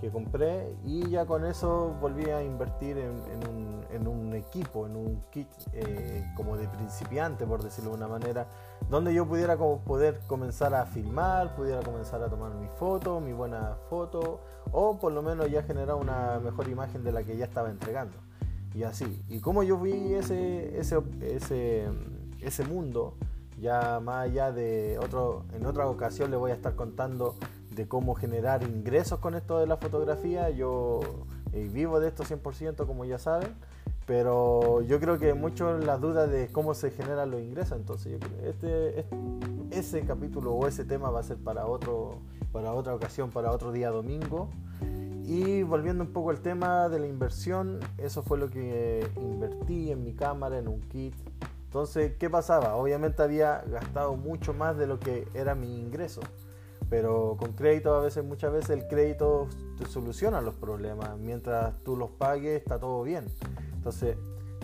que 0.00 0.10
compré 0.10 0.76
y 0.84 1.08
ya 1.10 1.26
con 1.26 1.44
eso 1.44 1.96
volví 2.00 2.30
a 2.30 2.42
invertir 2.42 2.98
en, 2.98 4.06
un, 4.06 4.34
equipo, 4.34 4.86
en 4.86 4.96
un 4.96 5.22
kit 5.30 5.48
eh, 5.72 6.24
como 6.36 6.56
de 6.56 6.68
principiante, 6.68 7.46
por 7.46 7.62
decirlo 7.62 7.90
de 7.90 7.96
una 7.96 8.08
manera, 8.08 8.46
donde 8.88 9.12
yo 9.12 9.26
pudiera 9.26 9.56
poder 9.56 10.20
comenzar 10.26 10.74
a 10.74 10.86
filmar, 10.86 11.56
pudiera 11.56 11.82
comenzar 11.82 12.22
a 12.22 12.28
tomar 12.28 12.54
mi 12.54 12.68
foto, 12.78 13.20
mi 13.20 13.32
buena 13.32 13.76
foto, 13.88 14.40
o 14.70 14.98
por 14.98 15.12
lo 15.12 15.22
menos 15.22 15.50
ya 15.50 15.62
generar 15.62 15.96
una 15.96 16.38
mejor 16.38 16.68
imagen 16.68 17.02
de 17.02 17.12
la 17.12 17.24
que 17.24 17.36
ya 17.36 17.46
estaba 17.46 17.70
entregando. 17.70 18.16
Y 18.74 18.84
así. 18.84 19.24
Y 19.28 19.40
como 19.40 19.62
yo 19.62 19.78
vi 19.78 20.14
ese 20.14 21.90
mundo, 22.68 23.16
ya 23.60 24.00
más 24.00 24.26
allá 24.26 24.52
de 24.52 24.98
otro, 25.02 25.44
en 25.52 25.66
otra 25.66 25.88
ocasión 25.88 26.30
le 26.30 26.36
voy 26.36 26.50
a 26.50 26.54
estar 26.54 26.74
contando 26.74 27.34
de 27.78 27.86
cómo 27.86 28.16
generar 28.16 28.64
ingresos 28.64 29.20
con 29.20 29.36
esto 29.36 29.60
de 29.60 29.68
la 29.68 29.76
fotografía. 29.76 30.50
Yo 30.50 31.00
y 31.52 31.68
vivo 31.68 32.00
de 32.00 32.08
esto 32.08 32.24
100% 32.24 32.86
como 32.86 33.04
ya 33.04 33.18
saben, 33.18 33.54
pero 34.04 34.82
yo 34.82 35.00
creo 35.00 35.18
que 35.18 35.32
mucho 35.32 35.78
la 35.78 35.96
duda 35.96 36.26
de 36.26 36.48
cómo 36.48 36.74
se 36.74 36.90
generan 36.90 37.30
los 37.30 37.40
ingresos, 37.40 37.78
entonces 37.78 38.12
yo 38.12 38.18
creo 38.18 38.50
este, 38.50 39.00
este, 39.00 39.16
ese 39.70 40.02
capítulo 40.02 40.52
o 40.52 40.66
ese 40.66 40.84
tema 40.84 41.08
va 41.10 41.20
a 41.20 41.22
ser 41.22 41.38
para, 41.38 41.66
otro, 41.66 42.18
para 42.52 42.72
otra 42.72 42.94
ocasión, 42.94 43.30
para 43.30 43.52
otro 43.52 43.72
día 43.72 43.90
domingo. 43.90 44.50
Y 45.24 45.62
volviendo 45.62 46.02
un 46.02 46.12
poco 46.12 46.30
al 46.30 46.40
tema 46.40 46.88
de 46.88 46.98
la 46.98 47.06
inversión, 47.06 47.80
eso 47.98 48.22
fue 48.22 48.38
lo 48.38 48.48
que 48.48 49.06
invertí 49.16 49.92
en 49.92 50.02
mi 50.02 50.14
cámara, 50.14 50.58
en 50.58 50.68
un 50.68 50.80
kit. 50.80 51.14
Entonces, 51.66 52.14
¿qué 52.18 52.30
pasaba? 52.30 52.76
Obviamente 52.76 53.22
había 53.22 53.62
gastado 53.70 54.16
mucho 54.16 54.54
más 54.54 54.78
de 54.78 54.86
lo 54.86 54.98
que 54.98 55.28
era 55.34 55.54
mi 55.54 55.78
ingreso. 55.78 56.22
Pero 56.90 57.36
con 57.38 57.52
crédito 57.52 57.94
a 57.94 58.00
veces, 58.00 58.24
muchas 58.24 58.52
veces 58.52 58.70
el 58.70 58.88
crédito 58.88 59.48
te 59.78 59.86
soluciona 59.86 60.40
los 60.40 60.54
problemas. 60.54 61.18
Mientras 61.18 61.82
tú 61.84 61.96
los 61.96 62.10
pagues, 62.10 62.60
está 62.60 62.78
todo 62.78 63.02
bien. 63.02 63.26
Entonces, 63.74 64.16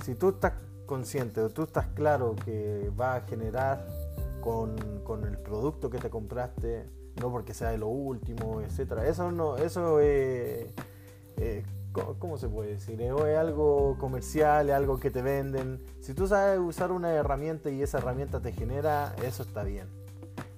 si 0.02 0.14
tú 0.14 0.30
estás 0.30 0.54
consciente 0.86 1.40
o 1.40 1.50
tú 1.50 1.62
estás 1.62 1.86
claro 1.88 2.34
que 2.44 2.90
va 2.98 3.16
a 3.16 3.20
generar 3.22 3.86
con, 4.40 4.76
con 5.04 5.24
el 5.24 5.38
producto 5.38 5.90
que 5.90 5.98
te 5.98 6.10
compraste, 6.10 6.86
no 7.20 7.30
porque 7.30 7.54
sea 7.54 7.70
de 7.70 7.78
lo 7.78 7.88
último, 7.88 8.60
etcétera. 8.60 9.06
Eso 9.06 9.30
no, 9.30 9.56
eso 9.56 10.00
es, 10.00 10.66
¿cómo, 11.92 12.36
se 12.38 12.48
puede 12.48 12.70
decir? 12.70 13.00
Es 13.00 13.36
algo 13.36 13.96
comercial, 13.98 14.68
es 14.68 14.74
algo 14.74 14.98
que 14.98 15.10
te 15.10 15.22
venden. 15.22 15.80
Si 16.00 16.14
tú 16.14 16.26
sabes 16.26 16.58
usar 16.58 16.92
una 16.92 17.12
herramienta 17.12 17.70
y 17.70 17.82
esa 17.82 17.98
herramienta 17.98 18.40
te 18.40 18.52
genera, 18.52 19.14
eso 19.22 19.42
está 19.42 19.62
bien. 19.62 20.03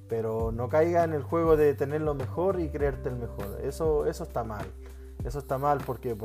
Pero 0.09 0.53
no 0.53 0.69
caiga 0.69 1.05
en 1.05 1.13
el 1.13 1.23
juego 1.23 1.57
de 1.57 1.75
tener 1.75 2.01
lo 2.01 2.15
mejor 2.15 2.61
y 2.61 2.69
creerte 2.69 3.09
el 3.09 3.17
mejor. 3.17 3.61
Eso, 3.63 4.07
eso 4.07 4.25
está 4.25 4.45
mal. 4.45 4.67
Eso 5.25 5.39
está 5.39 5.59
mal 5.59 5.81
porque, 5.85 6.17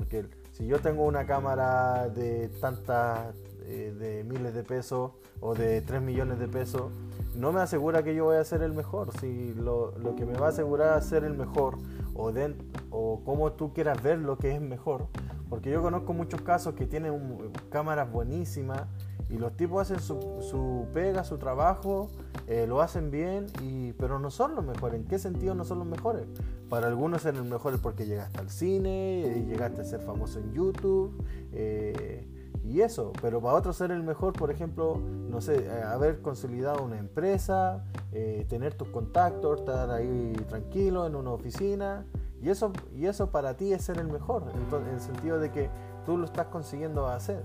si 0.52 0.68
yo 0.68 0.80
tengo 0.80 1.06
una 1.06 1.26
cámara 1.26 2.08
de 2.10 2.50
tantas, 2.60 3.34
eh, 3.66 3.94
de 3.98 4.24
miles 4.24 4.54
de 4.54 4.64
pesos 4.64 5.12
o 5.40 5.56
de 5.56 5.82
3 5.82 6.02
millones 6.02 6.38
de 6.38 6.48
pesos, 6.48 6.92
no 7.34 7.52
me 7.52 7.62
asegura 7.62 8.04
que 8.04 8.14
yo 8.14 8.26
voy 8.26 8.38
a 8.38 8.44
ser 8.44 8.62
el 8.62 8.74
mejor. 8.74 9.10
Si 9.20 9.54
lo, 9.56 9.94
que 10.16 10.26
me 10.26 10.34
va 10.38 10.48
a 10.48 10.50
asegurar 10.50 11.02
ser 11.02 11.24
el 11.24 11.34
mejor 11.34 11.78
o, 12.14 12.32
de, 12.32 12.56
o 12.92 13.22
cómo 13.26 13.54
tú 13.54 13.74
quieras 13.74 14.04
ver 14.04 14.20
lo 14.20 14.38
que 14.38 14.54
es 14.54 14.62
mejor, 14.62 15.08
porque 15.50 15.72
yo 15.72 15.82
conozco 15.82 16.14
muchos 16.14 16.42
casos 16.42 16.76
que 16.76 16.86
tienen 16.86 17.52
cámaras 17.70 18.12
buenísimas 18.12 18.84
y 19.32 19.38
los 19.38 19.56
tipos 19.56 19.82
hacen 19.82 20.00
su, 20.00 20.86
pega, 20.94 21.24
su 21.24 21.38
trabajo, 21.38 22.10
eh, 22.48 22.66
lo 22.68 22.82
hacen 22.82 23.12
bien, 23.12 23.48
y, 23.62 23.94
pero 23.94 24.20
no 24.20 24.30
son 24.30 24.56
los 24.56 24.66
mejores. 24.66 25.00
¿En 25.00 25.08
qué 25.08 25.18
sentido 25.20 25.56
no 25.56 25.64
son 25.64 25.80
los 25.80 25.88
mejores? 25.88 26.26
Para 26.70 26.88
algunos 26.88 27.22
ser 27.22 27.36
el 27.36 27.46
mejor 27.46 27.80
porque 27.80 28.06
llegaste 28.06 28.40
al 28.40 28.50
cine, 28.50 29.46
llegaste 29.48 29.82
a 29.82 29.84
ser 29.86 30.02
famoso 30.02 30.40
en 30.40 30.54
YouTube. 30.54 31.14
Eh, 31.54 32.28
y 32.64 32.82
eso, 32.82 33.12
pero 33.22 33.42
para 33.42 33.56
otros 33.56 33.76
ser 33.76 33.92
el 33.92 34.04
mejor, 34.04 34.34
por 34.34 34.52
ejemplo, 34.52 34.98
no 34.98 35.42
sé, 35.42 35.66
eh, 35.66 35.82
haber 35.84 36.22
consolidado 36.22 36.84
una 36.84 37.00
empresa, 37.00 37.84
eh, 38.12 38.46
tener 38.50 38.76
tus 38.76 38.90
contactos, 38.90 39.60
estar 39.60 39.90
ahí 39.90 40.34
tranquilo 40.48 41.08
en 41.08 41.16
una 41.16 41.32
oficina, 41.32 42.06
y 42.42 42.50
eso, 42.50 42.72
y 42.96 43.08
eso 43.08 43.32
para 43.32 43.58
ti 43.58 43.74
es 43.74 43.84
ser 43.84 43.98
el 43.98 44.08
mejor, 44.08 44.44
en, 44.54 44.94
el 44.94 45.02
sentido 45.02 45.40
de 45.40 45.52
que 45.52 45.70
tú 46.06 46.18
lo 46.18 46.26
estás 46.26 46.48
consiguiendo 46.48 47.08
hacer. 47.08 47.44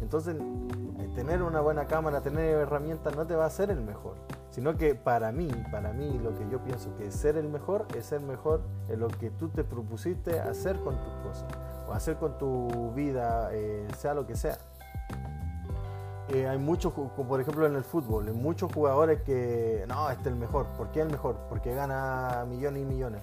Entonces, 0.00 0.36
eh, 0.36 0.85
tener 1.16 1.42
una 1.42 1.62
buena 1.62 1.86
cámara, 1.86 2.20
tener 2.20 2.44
herramientas 2.44 3.16
no 3.16 3.26
te 3.26 3.34
va 3.34 3.44
a 3.44 3.46
hacer 3.46 3.70
el 3.70 3.80
mejor, 3.80 4.16
sino 4.50 4.76
que 4.76 4.94
para 4.94 5.32
mí, 5.32 5.50
para 5.72 5.94
mí 5.94 6.20
lo 6.22 6.36
que 6.36 6.46
yo 6.50 6.62
pienso 6.62 6.94
que 6.98 7.10
ser 7.10 7.38
el 7.38 7.48
mejor 7.48 7.86
es 7.96 8.04
ser 8.04 8.20
mejor 8.20 8.60
en 8.90 9.00
lo 9.00 9.08
que 9.08 9.30
tú 9.30 9.48
te 9.48 9.64
propusiste 9.64 10.38
hacer 10.38 10.78
con 10.80 10.94
tus 11.02 11.14
cosas 11.26 11.46
o 11.88 11.94
hacer 11.94 12.16
con 12.16 12.36
tu 12.36 12.92
vida, 12.92 13.48
eh, 13.52 13.88
sea 13.96 14.12
lo 14.12 14.26
que 14.26 14.36
sea. 14.36 14.58
Eh, 16.28 16.46
hay 16.46 16.58
muchos, 16.58 16.92
por 16.92 17.40
ejemplo 17.40 17.66
en 17.66 17.76
el 17.76 17.84
fútbol, 17.84 18.28
hay 18.28 18.34
muchos 18.34 18.70
jugadores 18.70 19.22
que, 19.22 19.86
no, 19.88 20.10
este 20.10 20.28
es 20.28 20.34
el 20.34 20.36
mejor. 20.36 20.66
¿Por 20.76 20.90
qué 20.90 21.00
el 21.00 21.10
mejor? 21.10 21.36
Porque 21.48 21.74
gana 21.74 22.44
millones 22.46 22.82
y 22.82 22.84
millones. 22.84 23.22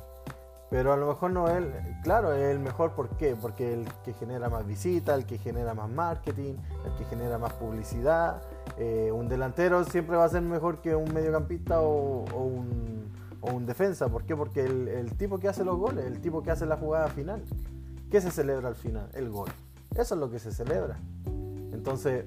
Pero 0.74 0.92
a 0.92 0.98
lo 0.98 1.06
mejor 1.06 1.30
no 1.30 1.48
es, 1.50 1.64
claro, 2.02 2.34
es 2.34 2.52
el 2.52 2.58
mejor, 2.58 2.94
¿por 2.94 3.10
qué? 3.10 3.36
Porque 3.40 3.76
el 3.76 3.88
que 4.04 4.12
genera 4.14 4.50
más 4.50 4.66
visitas, 4.66 5.16
el 5.16 5.28
que 5.28 5.38
genera 5.38 5.76
más 5.76 5.88
marketing, 5.88 6.56
el 6.84 6.96
que 6.98 7.06
genera 7.06 7.38
más 7.38 7.54
publicidad. 7.54 8.42
Eh, 8.80 9.12
un 9.14 9.30
delantero 9.30 9.84
siempre 9.84 10.18
va 10.18 10.26
a 10.26 10.30
ser 10.30 10.42
mejor 10.42 10.82
que 10.82 10.96
un 10.96 11.14
mediocampista 11.14 11.80
o, 11.80 12.26
un, 13.44 13.66
defensa. 13.68 14.10
¿Por 14.10 14.24
qué? 14.24 14.36
Porque 14.36 14.62
el, 14.62 14.88
el 14.88 15.16
tipo 15.16 15.38
que 15.38 15.48
hace 15.48 15.64
los 15.64 15.78
goles, 15.78 16.08
el 16.08 16.20
tipo 16.22 16.42
que 16.42 16.50
hace 16.50 16.66
la 16.66 16.78
jugada 16.78 17.08
final. 17.10 17.44
¿Qué 18.10 18.20
se 18.20 18.32
celebra 18.32 18.70
al 18.70 18.76
final? 18.76 19.08
El 19.14 19.30
gol. 19.30 19.50
Eso 19.96 20.16
es 20.16 20.20
lo 20.20 20.32
que 20.32 20.40
se 20.40 20.52
celebra. 20.52 20.98
Entonces, 21.72 22.26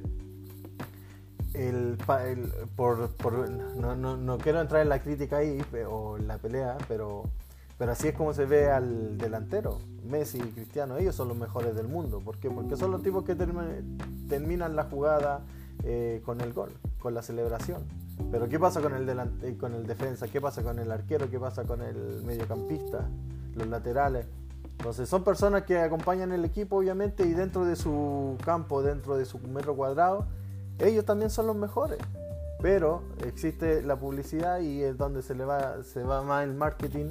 el, 1.52 1.98
por, 2.76 3.10
no, 3.76 4.38
quiero 4.38 4.60
entrar 4.60 4.82
en 4.82 4.88
la 4.88 5.02
crítica 5.02 5.38
ahí 5.38 5.60
o 5.90 6.16
en 6.16 6.28
la 6.28 6.38
pelea, 6.38 6.78
pero, 6.86 7.24
pero 7.78 7.92
así 7.92 8.08
es 8.08 8.14
como 8.14 8.32
se 8.32 8.46
ve 8.46 8.70
al 8.70 9.18
delantero. 9.18 9.78
Messi 10.04 10.38
y 10.38 10.52
Cristiano, 10.52 10.96
ellos 10.96 11.14
son 11.14 11.28
los 11.28 11.36
mejores 11.36 11.74
del 11.74 11.88
mundo. 11.88 12.20
¿Por 12.20 12.38
qué? 12.38 12.50
Porque 12.50 12.76
son 12.76 12.90
los 12.90 13.02
tipos 13.02 13.24
que 13.24 13.34
terminan 13.34 14.76
la 14.76 14.84
jugada 14.84 15.44
eh, 15.84 16.22
con 16.24 16.40
el 16.40 16.52
gol, 16.52 16.72
con 16.98 17.12
la 17.12 17.22
celebración. 17.22 17.82
Pero 18.30 18.48
¿qué 18.48 18.58
pasa 18.58 18.80
con 18.80 18.94
el, 18.94 19.04
delante, 19.04 19.56
con 19.58 19.74
el 19.74 19.86
defensa? 19.86 20.26
¿Qué 20.28 20.40
pasa 20.40 20.62
con 20.62 20.78
el 20.78 20.90
arquero? 20.90 21.28
¿Qué 21.30 21.38
pasa 21.38 21.64
con 21.64 21.82
el 21.82 22.22
mediocampista? 22.24 23.08
Los 23.54 23.66
laterales. 23.66 24.26
Entonces 24.78 25.08
son 25.08 25.22
personas 25.22 25.64
que 25.64 25.78
acompañan 25.78 26.32
el 26.32 26.44
equipo 26.44 26.76
obviamente 26.76 27.24
y 27.24 27.32
dentro 27.32 27.64
de 27.64 27.76
su 27.76 28.36
campo, 28.44 28.82
dentro 28.82 29.16
de 29.16 29.24
su 29.24 29.38
metro 29.38 29.74
cuadrado, 29.74 30.26
ellos 30.78 31.04
también 31.04 31.30
son 31.30 31.46
los 31.46 31.56
mejores. 31.56 31.98
Pero 32.60 33.02
existe 33.24 33.82
la 33.82 33.96
publicidad 33.96 34.60
y 34.60 34.82
es 34.82 34.96
donde 34.96 35.22
se 35.22 35.34
le 35.34 35.44
va, 35.44 35.82
se 35.82 36.02
va 36.02 36.22
más 36.22 36.44
el 36.44 36.54
marketing 36.54 37.10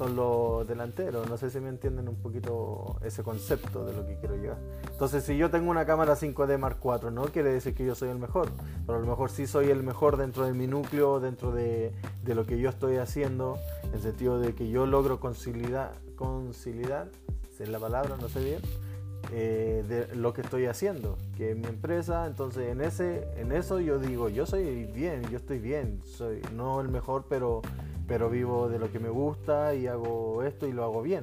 son 0.00 0.16
los 0.16 0.66
delanteros. 0.66 1.28
No 1.28 1.36
sé 1.36 1.50
si 1.50 1.60
me 1.60 1.68
entienden 1.68 2.08
un 2.08 2.16
poquito 2.16 2.96
ese 3.04 3.22
concepto 3.22 3.84
de 3.84 3.92
lo 3.92 4.06
que 4.06 4.16
quiero 4.16 4.34
llegar. 4.34 4.56
Entonces, 4.90 5.24
si 5.24 5.36
yo 5.36 5.50
tengo 5.50 5.70
una 5.70 5.84
cámara 5.84 6.16
5D 6.16 6.56
Mark 6.56 6.78
IV, 6.82 7.10
no 7.10 7.24
quiere 7.24 7.52
decir 7.52 7.74
que 7.74 7.84
yo 7.84 7.94
soy 7.94 8.08
el 8.08 8.18
mejor, 8.18 8.48
pero 8.86 8.96
a 8.96 9.00
lo 9.02 9.06
mejor 9.06 9.30
sí 9.30 9.46
soy 9.46 9.68
el 9.68 9.82
mejor 9.82 10.16
dentro 10.16 10.46
de 10.46 10.54
mi 10.54 10.66
núcleo, 10.66 11.20
dentro 11.20 11.52
de, 11.52 11.92
de 12.24 12.34
lo 12.34 12.46
que 12.46 12.58
yo 12.58 12.70
estoy 12.70 12.96
haciendo, 12.96 13.58
en 13.82 13.92
el 13.92 14.00
sentido 14.00 14.40
de 14.40 14.54
que 14.54 14.70
yo 14.70 14.86
logro 14.86 15.20
conciliar, 15.20 15.92
conciliar, 16.16 17.10
es 17.58 17.68
la 17.68 17.78
palabra, 17.78 18.16
no 18.18 18.30
sé 18.30 18.42
bien, 18.42 18.62
eh, 19.32 19.84
de 19.86 20.16
lo 20.16 20.32
que 20.32 20.40
estoy 20.40 20.64
haciendo, 20.64 21.18
que 21.36 21.50
es 21.50 21.56
mi 21.58 21.66
empresa, 21.66 22.26
entonces 22.26 22.72
en 22.72 22.80
ese, 22.80 23.28
en 23.36 23.52
eso 23.52 23.80
yo 23.80 23.98
digo, 23.98 24.30
yo 24.30 24.46
soy 24.46 24.86
bien, 24.86 25.22
yo 25.30 25.36
estoy 25.36 25.58
bien, 25.58 26.00
soy 26.06 26.40
no 26.54 26.80
el 26.80 26.88
mejor, 26.88 27.26
pero 27.28 27.60
pero 28.10 28.28
vivo 28.28 28.68
de 28.68 28.80
lo 28.80 28.90
que 28.90 28.98
me 28.98 29.08
gusta 29.08 29.72
y 29.72 29.86
hago 29.86 30.42
esto 30.42 30.66
y 30.66 30.72
lo 30.72 30.82
hago 30.82 31.00
bien. 31.00 31.22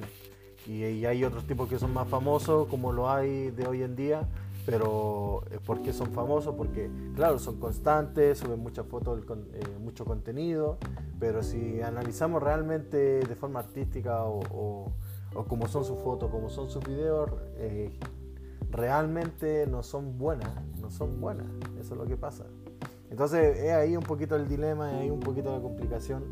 Y, 0.66 1.04
hay 1.04 1.22
otros 1.22 1.46
tipos 1.46 1.68
que 1.68 1.78
son 1.78 1.92
más 1.92 2.08
famosos, 2.08 2.66
como 2.68 2.94
lo 2.94 3.10
hay 3.10 3.50
de 3.50 3.66
hoy 3.66 3.82
en 3.82 3.94
día, 3.94 4.26
pero 4.64 5.42
¿por 5.66 5.82
qué 5.82 5.92
son 5.92 6.12
famosos? 6.12 6.54
Porque, 6.54 6.90
claro, 7.14 7.38
son 7.38 7.60
constantes, 7.60 8.38
suben 8.38 8.60
muchas 8.60 8.86
fotos, 8.86 9.20
eh, 9.20 9.60
mucho 9.78 10.06
contenido, 10.06 10.78
pero 11.20 11.42
si 11.42 11.82
analizamos 11.82 12.42
realmente 12.42 12.96
de 12.96 13.34
forma 13.34 13.60
artística 13.60 14.24
o, 14.24 14.90
o, 15.34 15.44
como 15.44 15.68
son 15.68 15.84
sus 15.84 15.98
fotos, 15.98 16.30
como 16.30 16.48
son 16.48 16.70
sus 16.70 16.82
videos, 16.84 17.30
eh, 17.58 17.90
realmente 18.70 19.66
no 19.66 19.82
son 19.82 20.16
buenas, 20.16 20.54
no 20.80 20.90
son 20.90 21.20
buenas, 21.20 21.48
eso 21.78 21.92
es 21.92 22.00
lo 22.00 22.06
que 22.06 22.16
pasa. 22.16 22.46
Entonces 23.10 23.58
es 23.58 23.72
ahí 23.72 23.94
un 23.94 24.04
poquito 24.04 24.36
el 24.36 24.48
dilema, 24.48 24.90
es 24.92 25.00
ahí 25.02 25.10
un 25.10 25.20
poquito 25.20 25.52
la 25.52 25.60
complicación 25.60 26.24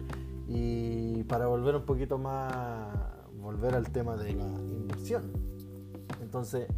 y 0.49 1.25
para 1.25 1.47
volver 1.47 1.77
un 1.77 1.85
poquito 1.85 2.19
más, 2.19 2.95
volver 3.41 3.75
al 3.75 3.91
tema 3.91 4.17
de 4.17 4.33
la 4.35 4.45
inversión. 4.45 5.33
Entonces, 6.23 6.69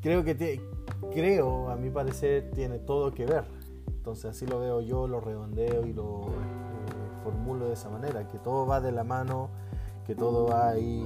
creo 0.00 0.24
que 0.24 0.60
creo, 1.12 1.70
a 1.70 1.76
mi 1.76 1.90
parecer, 1.90 2.50
tiene 2.54 2.78
todo 2.78 3.12
que 3.12 3.24
ver. 3.24 3.44
Entonces, 3.86 4.26
así 4.26 4.46
lo 4.46 4.60
veo 4.60 4.80
yo, 4.80 5.08
lo 5.08 5.20
redondeo 5.20 5.86
y 5.86 5.92
lo 5.92 6.22
eh, 6.24 7.22
formulo 7.22 7.68
de 7.68 7.74
esa 7.74 7.88
manera, 7.88 8.28
que 8.28 8.38
todo 8.38 8.66
va 8.66 8.80
de 8.80 8.92
la 8.92 9.02
mano, 9.02 9.48
que 10.06 10.14
todo 10.14 10.46
va 10.46 10.68
ahí 10.70 11.02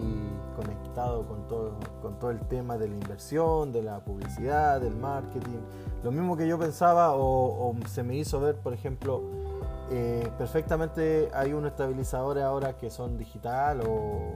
conectado 0.57 1.29
con 1.29 1.47
todo, 1.47 1.79
con 2.03 2.19
todo 2.19 2.33
el 2.33 2.41
tema 2.41 2.77
de 2.77 2.89
la 2.89 2.95
inversión, 2.95 3.73
de 3.73 3.83
la 3.83 4.05
publicidad, 4.05 4.81
del 4.81 4.97
marketing. 4.97 5.59
Lo 6.03 6.11
mismo 6.11 6.37
que 6.37 6.49
yo 6.49 6.59
pensaba 6.59 7.15
o 7.15 7.77
se 7.87 8.03
me 8.03 8.17
hizo 8.17 8.41
ver, 8.41 8.57
por 8.57 8.73
ejemplo, 8.73 9.23
eh, 9.91 10.31
perfectamente 10.37 11.31
hay 11.33 11.53
unos 11.53 11.73
estabilizadores 11.73 12.45
ahora 12.45 12.77
que 12.77 12.91
son 12.91 13.17
digital 13.17 13.81
o 13.87 14.35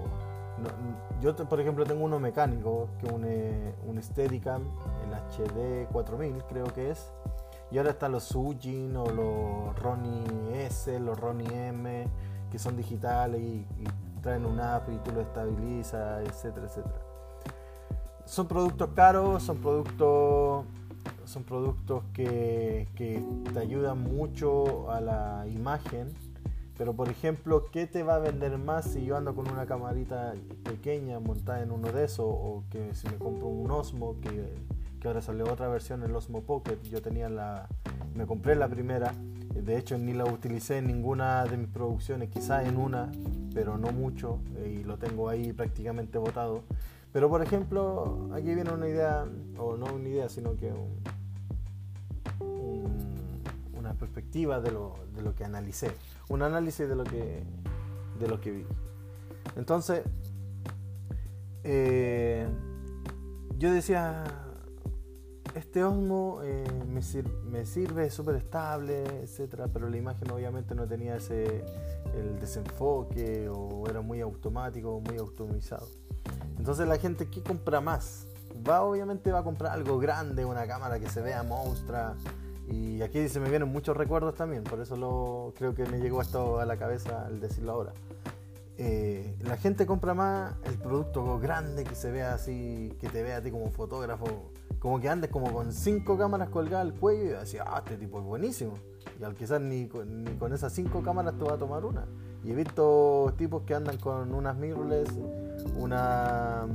yo 1.20 1.34
por 1.34 1.60
ejemplo 1.60 1.84
tengo 1.84 2.04
uno 2.04 2.18
mecánico 2.18 2.88
que 3.00 3.06
un, 3.12 3.24
eh, 3.26 3.74
un 3.86 3.98
el 3.98 5.14
HD 5.14 5.88
4000 5.92 6.44
creo 6.48 6.64
que 6.66 6.90
es 6.90 7.12
y 7.70 7.78
ahora 7.78 7.90
están 7.90 8.12
los 8.12 8.24
Sujin 8.24 8.96
o 8.96 9.06
los 9.06 9.78
Ronnie 9.78 10.64
S 10.64 10.98
los 11.00 11.18
Ronnie 11.18 11.68
M 11.68 12.06
que 12.50 12.58
son 12.58 12.76
digitales 12.76 13.40
y, 13.40 13.66
traen 14.22 14.46
una 14.46 14.76
app 14.76 14.88
y 14.88 14.96
tú 14.98 15.10
lo 15.10 15.20
estabilizas 15.20 16.24
etcétera 16.28 16.66
etcétera. 16.66 17.00
Son 18.24 18.46
productos 18.46 18.90
caros, 18.94 19.42
son 19.42 19.56
productos 19.56 20.64
son 21.24 21.44
productos 21.44 22.04
que, 22.12 22.86
te 23.52 23.60
ayudan 23.60 24.02
mucho 24.02 24.90
a 24.90 25.00
la 25.00 25.46
imagen. 25.48 26.08
Pero 26.78 26.94
por 26.94 27.08
ejemplo, 27.08 27.66
¿qué 27.70 27.86
te 27.86 28.02
va 28.02 28.16
a 28.16 28.18
vender 28.18 28.58
más 28.58 28.86
si 28.86 29.04
yo 29.04 29.16
ando 29.16 29.34
con 29.34 29.48
una 29.50 29.66
camarita 29.66 30.34
pequeña 30.64 31.20
montada 31.20 31.62
en 31.62 31.70
uno 31.70 31.92
de 31.92 32.04
esos? 32.04 32.26
O 32.26 32.64
que 32.70 32.94
si 32.94 33.08
me 33.08 33.16
compro 33.18 33.48
un 33.48 33.70
Osmo, 33.70 34.18
que, 34.20 34.52
que 34.98 35.06
ahora 35.06 35.20
salió 35.20 35.44
otra 35.44 35.68
versión, 35.68 36.02
el 36.02 36.16
Osmo 36.16 36.42
Pocket. 36.42 36.78
Yo 36.90 37.02
tenía 37.02 37.28
la, 37.28 37.68
me 38.14 38.26
compré 38.26 38.56
la 38.56 38.68
primera. 38.68 39.12
De 39.54 39.76
hecho, 39.76 39.98
ni 39.98 40.14
la 40.14 40.24
utilicé 40.24 40.78
en 40.78 40.86
ninguna 40.86 41.44
de 41.44 41.58
mis 41.58 41.68
producciones, 41.68 42.30
quizás 42.30 42.66
en 42.66 42.78
una, 42.78 43.12
pero 43.54 43.76
no 43.76 43.92
mucho. 43.92 44.38
Y 44.66 44.82
lo 44.82 44.96
tengo 44.96 45.28
ahí 45.28 45.52
prácticamente 45.52 46.16
botado. 46.16 46.62
Pero 47.12 47.28
por 47.28 47.42
ejemplo, 47.42 48.30
aquí 48.32 48.54
viene 48.54 48.72
una 48.72 48.88
idea, 48.88 49.26
o 49.58 49.76
no 49.76 49.94
una 49.94 50.08
idea, 50.08 50.30
sino 50.30 50.56
que 50.56 50.72
una 50.72 51.21
perspectiva 54.02 54.60
de 54.60 54.72
lo, 54.72 54.96
de 55.14 55.22
lo, 55.22 55.32
que 55.36 55.44
analicé, 55.44 55.92
un 56.28 56.42
análisis 56.42 56.88
de 56.88 56.96
lo 56.96 57.04
que, 57.04 57.44
de 58.18 58.28
lo 58.28 58.40
que 58.40 58.50
vi. 58.50 58.66
Entonces, 59.54 60.02
eh, 61.62 62.48
yo 63.58 63.72
decía, 63.72 64.24
este 65.54 65.84
Osmo 65.84 66.40
eh, 66.42 66.64
me, 66.88 67.00
me, 67.48 67.64
sirve, 67.64 68.06
es 68.06 68.14
súper 68.14 68.34
estable, 68.34 69.04
etcétera, 69.22 69.68
pero 69.72 69.88
la 69.88 69.96
imagen 69.96 70.30
obviamente 70.32 70.74
no 70.74 70.88
tenía 70.88 71.16
ese 71.16 71.64
el 72.16 72.40
desenfoque 72.40 73.48
o 73.48 73.88
era 73.88 74.00
muy 74.00 74.20
automático, 74.20 75.00
muy 75.00 75.16
automizado. 75.16 75.86
Entonces 76.58 76.88
la 76.88 76.98
gente, 76.98 77.28
¿qué 77.28 77.40
compra 77.40 77.80
más? 77.80 78.26
Va, 78.68 78.82
obviamente 78.82 79.30
va 79.30 79.38
a 79.38 79.44
comprar 79.44 79.72
algo 79.72 79.98
grande, 79.98 80.44
una 80.44 80.66
cámara 80.66 80.98
que 80.98 81.08
se 81.08 81.22
vea 81.22 81.44
monstrua. 81.44 82.16
Y 82.72 83.02
aquí 83.02 83.28
se 83.28 83.38
me 83.38 83.50
vienen 83.50 83.68
muchos 83.68 83.94
recuerdos 83.94 84.34
también, 84.34 84.64
por 84.64 84.80
eso 84.80 85.52
creo 85.58 85.74
que 85.74 85.84
me 85.84 85.98
llegó 85.98 86.22
esto 86.22 86.58
a 86.58 86.64
la 86.64 86.78
cabeza 86.78 87.26
al 87.26 87.38
decirlo 87.38 87.72
ahora. 87.72 87.92
Eh, 88.78 89.36
la 89.42 89.58
gente 89.58 89.84
compra 89.84 90.14
más 90.14 90.54
el 90.64 90.78
producto 90.78 91.38
grande 91.38 91.84
que 91.84 91.94
se 91.94 92.10
vea 92.10 92.32
así, 92.32 92.96
que 92.98 93.10
te 93.10 93.22
vea 93.22 93.36
a 93.36 93.42
ti 93.42 93.50
como 93.50 93.70
fotógrafo, 93.70 94.24
como 94.78 95.00
que 95.00 95.10
andes 95.10 95.30
como 95.30 95.52
con 95.52 95.70
cinco 95.74 96.16
cámaras 96.16 96.48
colgadas 96.48 96.86
al 96.86 96.94
cuello 96.94 97.24
y 97.24 97.28
decía, 97.28 97.64
ah, 97.66 97.82
este 97.84 97.98
tipo 97.98 98.20
es 98.20 98.24
buenísimo. 98.24 98.78
Y 99.20 99.24
al 99.24 99.34
quizás 99.34 99.60
ni, 99.60 99.90
ni 100.06 100.32
con 100.38 100.54
esas 100.54 100.72
cinco 100.72 101.02
cámaras 101.02 101.36
te 101.36 101.44
va 101.44 101.54
a 101.54 101.58
tomar 101.58 101.84
una. 101.84 102.06
Y 102.42 102.52
he 102.52 102.54
visto 102.54 103.34
tipos 103.36 103.64
que 103.64 103.74
andan 103.74 103.98
con 103.98 104.32
unas 104.32 104.56
mirrorless, 104.56 105.10
una, 105.76 106.66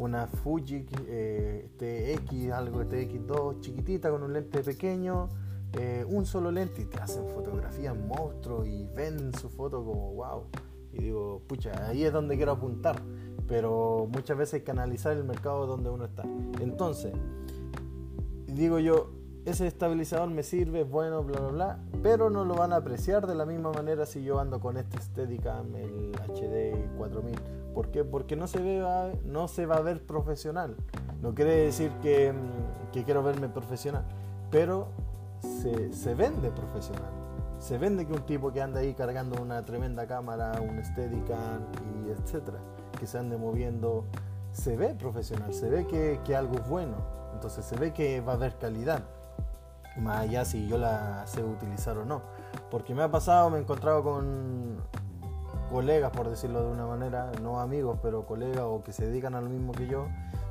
una 0.00 0.26
Fuji 0.26 0.86
eh, 1.08 1.68
TX, 1.76 2.52
algo 2.52 2.82
TX2 2.84 3.60
chiquitita 3.60 4.10
con 4.10 4.22
un 4.22 4.32
lente 4.32 4.62
pequeño, 4.62 5.28
eh, 5.74 6.06
un 6.08 6.24
solo 6.24 6.50
lente 6.50 6.80
y 6.80 6.84
te 6.86 6.98
hacen 6.98 7.28
fotografías 7.28 7.94
monstruos 7.94 8.66
y 8.66 8.86
ven 8.94 9.32
su 9.34 9.50
foto 9.50 9.84
como 9.84 10.14
wow. 10.14 10.44
Y 10.92 11.02
digo, 11.02 11.42
pucha, 11.46 11.86
ahí 11.86 12.04
es 12.04 12.12
donde 12.12 12.36
quiero 12.36 12.52
apuntar. 12.52 13.00
Pero 13.46 14.08
muchas 14.10 14.38
veces 14.38 14.54
hay 14.54 14.60
que 14.62 14.70
analizar 14.70 15.16
el 15.16 15.24
mercado 15.24 15.66
donde 15.66 15.90
uno 15.90 16.06
está. 16.06 16.22
Entonces, 16.60 17.12
digo 18.46 18.78
yo, 18.78 19.10
ese 19.44 19.66
estabilizador 19.66 20.30
me 20.30 20.42
sirve, 20.42 20.82
bueno, 20.82 21.22
bla, 21.24 21.40
bla, 21.40 21.50
bla, 21.50 21.78
pero 22.02 22.30
no 22.30 22.44
lo 22.44 22.54
van 22.54 22.72
a 22.72 22.76
apreciar 22.76 23.26
de 23.26 23.34
la 23.34 23.44
misma 23.44 23.70
manera 23.70 24.06
si 24.06 24.22
yo 24.22 24.40
ando 24.40 24.60
con 24.60 24.78
este 24.78 24.98
Steadicam, 24.98 25.74
el 25.76 26.12
HD 26.26 26.96
4000. 26.96 27.59
¿Por 27.74 27.90
qué? 27.90 28.04
Porque 28.04 28.36
no 28.36 28.46
se, 28.46 28.60
ve, 28.60 29.18
no 29.24 29.48
se 29.48 29.66
va 29.66 29.76
a 29.76 29.80
ver 29.80 30.04
profesional. 30.04 30.76
No 31.22 31.34
quiere 31.34 31.56
decir 31.56 31.92
que, 32.02 32.32
mm, 32.32 32.92
que 32.92 33.04
quiero 33.04 33.22
verme 33.22 33.48
profesional, 33.48 34.04
pero 34.50 34.88
se, 35.40 35.92
se, 35.92 36.14
vende 36.14 36.50
profesional. 36.50 37.10
Se 37.58 37.78
vende 37.78 38.06
que 38.06 38.12
un 38.12 38.22
tipo 38.22 38.52
que 38.52 38.62
anda 38.62 38.80
ahí 38.80 38.94
cargando 38.94 39.40
una 39.40 39.64
tremenda 39.64 40.06
cámara, 40.06 40.60
un 40.60 40.82
Steadicam 40.82 41.62
y 42.04 42.10
etcétera, 42.10 42.58
que 42.98 43.06
se 43.06 43.18
ande 43.18 43.36
moviendo, 43.36 44.04
se 44.52 44.76
ve 44.76 44.94
profesional, 44.94 45.52
se 45.52 45.68
ve 45.68 45.86
que, 45.86 46.20
que 46.24 46.34
algo 46.34 46.56
es 46.56 46.68
bueno. 46.68 46.96
Entonces 47.34 47.64
se 47.64 47.76
ve 47.76 47.92
que 47.92 48.20
va 48.20 48.32
a 48.32 48.36
haber 48.36 48.56
calidad 48.56 49.02
más 49.96 50.20
allá 50.20 50.44
si 50.44 50.66
yo 50.66 50.78
la 50.78 51.26
sé 51.26 51.42
utilizar 51.42 51.98
o 51.98 52.04
no. 52.04 52.22
Porque 52.70 52.94
me 52.94 53.02
ha 53.02 53.10
pasado, 53.10 53.50
me 53.50 53.58
he 53.58 53.60
encontrado 53.60 54.02
con 54.02 54.78
colegas, 55.70 56.10
por 56.10 56.28
decirlo 56.28 56.64
de 56.64 56.72
una 56.72 56.86
manera, 56.86 57.30
no 57.42 57.60
amigos, 57.60 57.98
pero 58.02 58.26
colegas 58.26 58.64
o 58.64 58.82
que 58.82 58.92
se 58.92 59.06
dedican 59.06 59.34
a 59.34 59.40
lo 59.40 59.48
mismo 59.48 59.72
que 59.72 59.86
yo, 59.86 60.06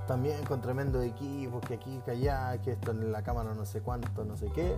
también 0.08 0.44
con 0.46 0.62
tremendo 0.62 1.02
equipos, 1.02 1.62
que 1.66 1.76
aquí, 1.76 2.02
que 2.06 2.12
allá, 2.12 2.58
que 2.62 2.72
esto 2.72 2.92
en 2.92 3.12
la 3.12 3.22
cámara 3.22 3.54
no 3.54 3.66
sé 3.66 3.82
cuánto, 3.82 4.24
no 4.26 4.38
sé 4.38 4.48
qué. 4.56 4.74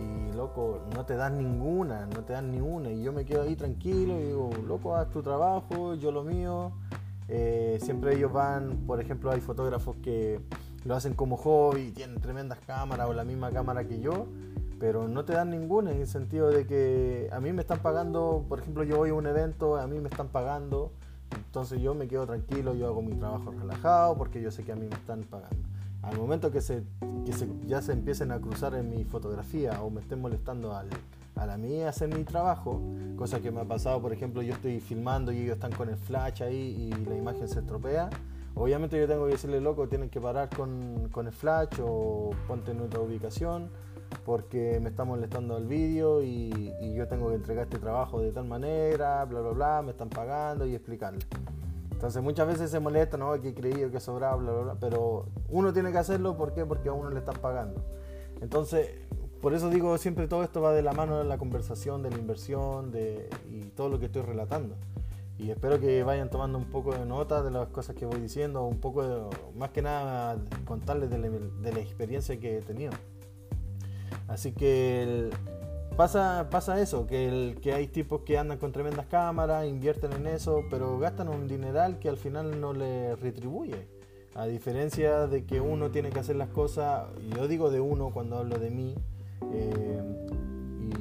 Y 0.00 0.32
loco, 0.32 0.80
no 0.94 1.04
te 1.04 1.16
dan 1.16 1.38
ninguna, 1.38 2.06
no 2.06 2.22
te 2.24 2.32
dan 2.32 2.50
ninguna. 2.50 2.90
Y 2.90 3.02
yo 3.02 3.12
me 3.12 3.24
quedo 3.24 3.42
ahí 3.42 3.56
tranquilo 3.56 4.18
y 4.18 4.24
digo, 4.24 4.50
loco, 4.66 4.96
haz 4.96 5.10
tu 5.10 5.22
trabajo, 5.22 5.94
yo 5.94 6.12
lo 6.12 6.24
mío. 6.24 6.72
Eh, 7.28 7.78
siempre 7.82 8.16
ellos 8.16 8.32
van, 8.32 8.84
por 8.86 9.00
ejemplo, 9.00 9.30
hay 9.30 9.40
fotógrafos 9.40 9.96
que 10.02 10.40
lo 10.84 10.94
hacen 10.94 11.14
como 11.14 11.36
hobby, 11.36 11.90
tienen 11.90 12.20
tremendas 12.20 12.58
cámaras 12.66 13.08
o 13.08 13.12
la 13.12 13.24
misma 13.24 13.50
cámara 13.50 13.84
que 13.84 14.00
yo, 14.00 14.26
pero 14.78 15.08
no 15.08 15.24
te 15.24 15.32
dan 15.32 15.50
ninguna 15.50 15.90
en 15.92 16.00
el 16.00 16.06
sentido 16.06 16.50
de 16.50 16.66
que 16.66 17.28
a 17.32 17.40
mí 17.40 17.52
me 17.52 17.62
están 17.62 17.80
pagando, 17.80 18.44
por 18.48 18.60
ejemplo, 18.60 18.84
yo 18.84 18.96
voy 18.96 19.10
a 19.10 19.14
un 19.14 19.26
evento, 19.26 19.76
a 19.76 19.86
mí 19.86 20.00
me 20.00 20.08
están 20.08 20.28
pagando, 20.28 20.92
entonces 21.34 21.80
yo 21.80 21.94
me 21.94 22.08
quedo 22.08 22.26
tranquilo, 22.26 22.74
yo 22.74 22.86
hago 22.86 23.02
mi 23.02 23.14
trabajo 23.14 23.50
relajado 23.50 24.16
porque 24.16 24.40
yo 24.40 24.50
sé 24.50 24.64
que 24.64 24.72
a 24.72 24.76
mí 24.76 24.86
me 24.88 24.94
están 24.94 25.22
pagando. 25.24 25.56
Al 26.02 26.16
momento 26.16 26.50
que, 26.50 26.60
se, 26.60 26.84
que 27.26 27.32
se, 27.32 27.48
ya 27.66 27.82
se 27.82 27.92
empiecen 27.92 28.30
a 28.30 28.40
cruzar 28.40 28.74
en 28.74 28.88
mi 28.88 29.04
fotografía 29.04 29.82
o 29.82 29.90
me 29.90 30.00
estén 30.00 30.20
molestando 30.20 30.74
al, 30.74 30.88
a 31.34 31.44
la 31.44 31.56
mía 31.56 31.88
hacer 31.88 32.14
mi 32.14 32.22
trabajo, 32.24 32.80
cosa 33.16 33.40
que 33.40 33.50
me 33.50 33.60
ha 33.60 33.64
pasado, 33.64 34.00
por 34.00 34.12
ejemplo, 34.12 34.42
yo 34.42 34.54
estoy 34.54 34.80
filmando 34.80 35.32
y 35.32 35.38
ellos 35.38 35.54
están 35.54 35.72
con 35.72 35.88
el 35.88 35.96
flash 35.96 36.42
ahí 36.42 36.90
y 36.92 37.04
la 37.04 37.16
imagen 37.16 37.48
se 37.48 37.58
estropea 37.58 38.10
Obviamente 38.58 38.98
yo 38.98 39.06
tengo 39.06 39.26
que 39.26 39.32
decirle, 39.32 39.60
loco, 39.60 39.86
tienen 39.86 40.10
que 40.10 40.20
parar 40.20 40.48
con, 40.48 41.10
el 41.14 41.32
flash 41.32 41.80
o 41.80 42.30
ponte 42.48 42.72
en 42.72 42.80
otra 42.80 42.98
ubicación 42.98 43.70
porque 44.24 44.78
me 44.80 44.90
está 44.90 45.04
molestando 45.04 45.56
el 45.56 45.66
vídeo 45.66 46.22
y, 46.22 46.72
yo 46.94 47.06
tengo 47.06 47.28
que 47.28 47.36
entregar 47.36 47.64
este 47.64 47.78
trabajo 47.78 48.20
de 48.20 48.32
tal 48.32 48.44
manera, 48.46 49.24
bla, 49.24 49.40
bla, 49.40 49.50
bla, 49.50 49.82
me 49.82 49.92
están 49.92 50.08
pagando 50.08 50.66
y 50.66 50.74
explicarle. 50.74 51.20
Entonces 51.92 52.22
muchas 52.22 52.46
veces 52.46 52.70
se 52.70 52.80
molesta, 52.80 53.16
¿no? 53.16 53.40
Que 53.40 53.50
he 53.50 53.54
creído 53.54 53.90
que 53.90 54.00
sobraba, 54.00 54.36
bla, 54.36 54.52
bla, 54.52 54.62
bla, 54.62 54.74
pero 54.80 55.26
uno 55.48 55.72
tiene 55.72 55.92
que 55.92 55.98
hacerlo, 55.98 56.36
¿por 56.36 56.54
qué? 56.54 56.64
Porque 56.64 56.88
a 56.88 56.92
uno 56.92 57.10
le 57.10 57.18
están 57.18 57.36
pagando. 57.36 57.84
Entonces, 58.40 58.90
por 59.40 59.54
eso 59.54 59.70
digo, 59.70 59.96
siempre 59.98 60.26
todo 60.26 60.42
esto 60.42 60.60
va 60.60 60.72
de 60.72 60.82
la 60.82 60.92
mano 60.92 61.18
de 61.18 61.24
la 61.24 61.38
conversación, 61.38 62.02
de 62.02 62.10
la 62.10 62.18
inversión 62.18 62.90
de, 62.90 63.28
y 63.48 63.60
todo 63.70 63.88
lo 63.88 63.98
que 63.98 64.06
estoy 64.06 64.22
relatando 64.22 64.74
y 65.38 65.50
espero 65.50 65.78
que 65.78 66.02
vayan 66.02 66.30
tomando 66.30 66.58
un 66.58 66.64
poco 66.64 66.92
de 66.92 67.04
nota 67.06 67.42
de 67.42 67.50
las 67.52 67.68
cosas 67.68 67.94
que 67.94 68.04
voy 68.04 68.20
diciendo, 68.20 68.64
un 68.64 68.80
poco 68.80 69.06
de, 69.06 69.36
más 69.56 69.70
que 69.70 69.82
nada 69.82 70.36
contarles 70.64 71.10
de 71.10 71.18
la, 71.18 71.80
experiencia 71.80 72.38
que 72.40 72.58
he 72.58 72.62
tenido. 72.62 72.92
Así 74.26 74.52
que 74.52 75.30
pasa, 75.96 76.48
pasa 76.50 76.80
eso, 76.80 77.06
que, 77.06 77.28
el, 77.28 77.60
que 77.60 77.72
hay 77.72 77.86
tipos 77.88 78.22
que 78.22 78.38
andan 78.38 78.58
con 78.58 78.72
tremendas 78.72 79.06
cámaras, 79.06 79.66
invierten 79.66 80.12
en 80.12 80.26
eso, 80.26 80.64
pero 80.70 80.98
gastan 80.98 81.28
un 81.28 81.48
dineral 81.48 81.98
que 81.98 82.08
al 82.08 82.16
final 82.16 82.60
no 82.60 82.72
les 82.72 83.18
retribuye. 83.20 83.88
A 84.34 84.46
diferencia 84.46 85.26
de 85.26 85.44
que 85.44 85.60
uno 85.60 85.90
tiene 85.90 86.10
que 86.10 86.20
hacer 86.20 86.36
las 86.36 86.50
cosas, 86.50 87.08
yo 87.34 87.48
digo 87.48 87.70
de 87.70 87.80
uno 87.80 88.10
cuando 88.12 88.38
hablo 88.38 88.58
de 88.58 88.70
mí, 88.70 88.94
eh, 89.52 90.00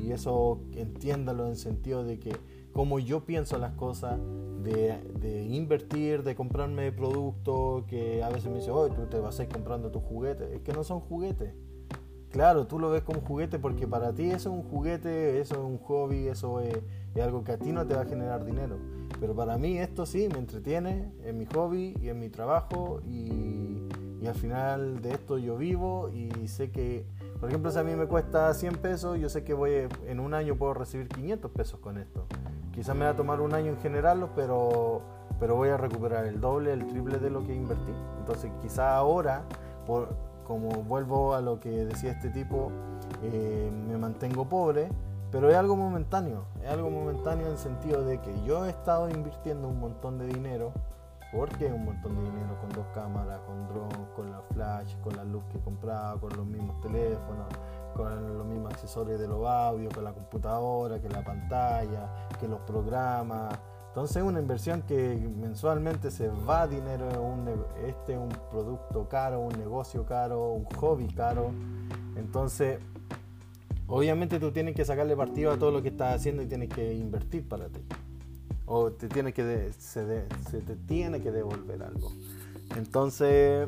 y 0.03 0.11
eso 0.11 0.59
entiéndalo 0.75 1.47
en 1.47 1.55
sentido 1.55 2.03
de 2.03 2.19
que 2.19 2.35
como 2.73 2.99
yo 2.99 3.25
pienso 3.25 3.57
las 3.57 3.73
cosas, 3.73 4.19
de, 4.63 5.47
invertir, 5.49 6.23
de 6.23 6.35
comprarme 6.35 6.91
productos 6.91 7.85
que 7.85 8.23
a 8.23 8.29
veces 8.29 8.49
me 8.49 8.57
dicen, 8.57 8.73
hoy 8.73 8.91
tú 8.91 9.05
te 9.05 9.19
vas 9.19 9.39
a 9.39 9.43
ir 9.43 9.49
comprando 9.49 9.91
tus 9.91 10.03
juguetes. 10.03 10.51
Es 10.51 10.61
que 10.61 10.73
no 10.73 10.83
son 10.83 10.99
juguetes. 10.99 11.53
Claro, 12.37 12.67
tú 12.67 12.77
lo 12.77 12.91
ves 12.91 13.01
como 13.01 13.21
juguete 13.21 13.57
porque 13.57 13.87
para 13.87 14.13
ti 14.13 14.25
eso 14.25 14.49
es 14.51 14.55
un 14.55 14.61
juguete, 14.61 15.39
eso 15.39 15.55
es 15.55 15.59
un 15.59 15.79
hobby, 15.79 16.27
eso 16.27 16.59
es, 16.59 16.77
algo 17.19 17.43
que 17.43 17.53
a 17.53 17.57
ti 17.57 17.71
no 17.71 17.83
te 17.87 17.95
va 17.95 18.01
a 18.01 18.05
generar 18.05 18.45
dinero. 18.45 18.77
Pero 19.19 19.33
para 19.33 19.57
mí 19.57 19.79
esto 19.79 20.05
sí 20.05 20.29
me 20.31 20.37
entretiene, 20.37 21.11
en 21.23 21.39
mi 21.39 21.47
hobby 21.47 21.95
y 21.99 22.09
en 22.09 22.19
mi 22.19 22.29
trabajo 22.29 23.01
y, 23.07 23.87
al 24.27 24.35
final 24.35 25.01
de 25.01 25.13
esto 25.13 25.39
yo 25.39 25.57
vivo 25.57 26.09
y 26.09 26.47
sé 26.47 26.69
que, 26.69 27.07
por 27.39 27.49
ejemplo, 27.49 27.71
si 27.71 27.79
a 27.79 27.83
mí 27.83 27.95
me 27.95 28.05
cuesta 28.05 28.53
100 28.53 28.75
pesos, 28.75 29.17
yo 29.17 29.29
sé 29.29 29.43
que 29.43 29.55
voy 29.55 29.87
en 30.05 30.19
un 30.19 30.35
año 30.35 30.57
puedo 30.57 30.75
recibir 30.75 31.07
500 31.07 31.49
pesos 31.49 31.79
con 31.79 31.97
esto. 31.97 32.27
Quizás 32.71 32.95
me 32.95 33.05
va 33.05 33.11
a 33.11 33.15
tomar 33.15 33.41
un 33.41 33.55
año 33.55 33.71
en 33.71 33.79
generarlo, 33.79 34.29
pero, 34.35 35.01
pero 35.39 35.55
voy 35.55 35.69
a 35.69 35.77
recuperar 35.77 36.25
el 36.25 36.39
doble, 36.39 36.71
el 36.71 36.85
triple 36.85 37.17
de 37.17 37.31
lo 37.31 37.43
que 37.43 37.55
invertí. 37.55 37.93
Entonces 38.19 38.51
quizás 38.61 38.91
ahora, 38.91 39.43
por, 39.87 40.26
como 40.47 40.69
vuelvo 40.83 41.33
a 41.33 41.41
lo 41.41 41.59
que 41.59 41.69
decía 41.69 42.11
este 42.11 42.29
tipo, 42.29 42.71
eh, 43.21 43.69
me 43.87 43.97
mantengo 43.97 44.47
pobre, 44.47 44.87
pero 45.29 45.49
es 45.49 45.57
algo 45.57 45.75
momentáneo. 45.75 46.45
Es 46.63 46.69
algo 46.69 46.89
momentáneo 46.89 47.47
en 47.47 47.51
el 47.51 47.57
sentido 47.57 48.05
de 48.05 48.21
que 48.21 48.33
yo 48.45 48.65
he 48.65 48.69
estado 48.69 49.09
invirtiendo 49.09 49.67
un 49.67 49.79
montón 49.79 50.17
de 50.17 50.25
dinero 50.25 50.71
porque 51.33 51.65
un 51.65 51.83
montón 51.83 52.15
de 52.15 52.21
dinero 52.23 52.57
con 52.61 52.69
dos 52.69 52.85
cámaras, 52.93 53.41
con 53.41 53.67
drones, 53.67 54.07
con 54.15 54.31
la 54.31 54.41
flash, 54.53 54.95
con 55.03 55.17
la 55.17 55.25
luz 55.25 55.43
que 55.51 55.59
compraba, 55.59 56.17
con 56.17 56.35
los 56.37 56.45
mismos 56.45 56.79
teléfonos, 56.79 57.47
con 57.93 58.37
los 58.37 58.47
mismos 58.47 58.71
accesorios 58.71 59.19
de 59.19 59.27
los 59.27 59.45
audios, 59.45 59.93
con 59.93 60.05
la 60.05 60.13
computadora, 60.13 61.01
que 61.01 61.09
la 61.09 61.23
pantalla, 61.23 62.29
que 62.39 62.47
los 62.47 62.61
programas. 62.61 63.59
Entonces 63.97 64.17
es 64.17 64.23
una 64.23 64.39
inversión 64.39 64.83
que 64.83 65.27
mensualmente 65.41 66.11
se 66.11 66.27
va 66.27 66.67
dinero, 66.67 67.09
este 67.83 68.13
es 68.13 68.19
un 68.19 68.29
producto 68.51 69.09
caro, 69.09 69.39
un 69.39 69.57
negocio 69.57 70.05
caro, 70.05 70.51
un 70.51 70.65
hobby 70.65 71.07
caro. 71.07 71.49
Entonces, 72.15 72.77
obviamente 73.87 74.39
tú 74.39 74.51
tienes 74.51 74.75
que 74.75 74.85
sacarle 74.85 75.15
partido 75.15 75.51
a 75.51 75.57
todo 75.57 75.71
lo 75.71 75.81
que 75.81 75.87
estás 75.87 76.15
haciendo 76.15 76.43
y 76.43 76.45
tienes 76.45 76.69
que 76.69 76.93
invertir 76.93 77.49
para 77.49 77.69
ti. 77.69 77.79
O 78.67 78.91
te 78.91 79.07
tiene 79.07 79.33
que 79.33 79.71
se, 79.79 80.27
se 80.47 80.61
te 80.61 80.75
tiene 80.75 81.19
que 81.19 81.31
devolver 81.31 81.81
algo. 81.81 82.11
Entonces, 82.75 83.67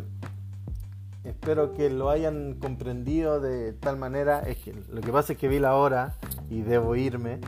espero 1.24 1.74
que 1.74 1.90
lo 1.90 2.12
hayan 2.12 2.54
comprendido 2.60 3.40
de 3.40 3.74
tal 3.74 3.98
manera. 3.98 4.42
Es 4.42 4.58
que 4.58 4.76
lo 4.92 5.02
que 5.02 5.12
pasa 5.12 5.34
es 5.34 5.40
que 5.40 5.48
vi 5.48 5.58
la 5.58 5.76
hora 5.76 6.14
y 6.52 6.62
debo 6.62 6.96
irme. 6.96 7.40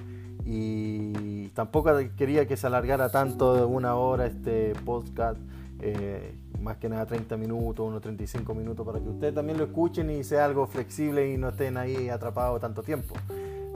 Y 0.45 1.49
tampoco 1.49 1.91
quería 2.17 2.47
que 2.47 2.57
se 2.57 2.67
alargara 2.67 3.09
tanto 3.09 3.55
de 3.55 3.63
una 3.63 3.95
hora 3.95 4.25
este 4.25 4.73
podcast. 4.85 5.39
Eh, 5.79 6.35
más 6.59 6.77
que 6.77 6.89
nada 6.89 7.05
30 7.07 7.37
minutos, 7.37 7.87
unos 7.87 8.01
35 8.01 8.53
minutos, 8.53 8.85
para 8.85 8.99
que 8.99 9.09
ustedes 9.09 9.33
también 9.33 9.57
lo 9.57 9.63
escuchen 9.65 10.11
y 10.11 10.23
sea 10.23 10.45
algo 10.45 10.67
flexible 10.67 11.31
y 11.31 11.37
no 11.37 11.49
estén 11.49 11.75
ahí 11.77 12.09
atrapados 12.09 12.61
tanto 12.61 12.83
tiempo. 12.83 13.15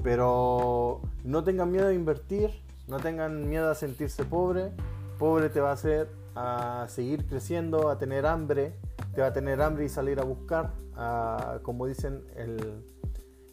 Pero 0.04 1.02
no 1.24 1.44
tengan 1.44 1.72
miedo 1.72 1.88
de 1.88 1.96
invertir, 1.96 2.52
no 2.88 3.00
tengan 3.00 3.50
miedo 3.50 3.72
a 3.72 3.76
sentirse 3.76 4.24
pobre. 4.24 4.72
Pobre 5.18 5.50
te 5.50 5.62
va 5.62 5.72
a 5.72 5.74
hacer 5.74 6.10
a 6.36 6.86
seguir 6.90 7.26
creciendo, 7.26 7.90
a 7.90 7.98
tener 7.98 8.26
hambre, 8.26 8.74
te 9.14 9.22
va 9.22 9.28
a 9.28 9.34
tener 9.34 9.62
hambre 9.62 9.86
y 9.86 9.90
salir 9.90 10.20
a 10.20 10.24
buscar, 10.24 10.74
como 11.64 11.88
dicen, 11.88 12.24
el, 12.36 12.84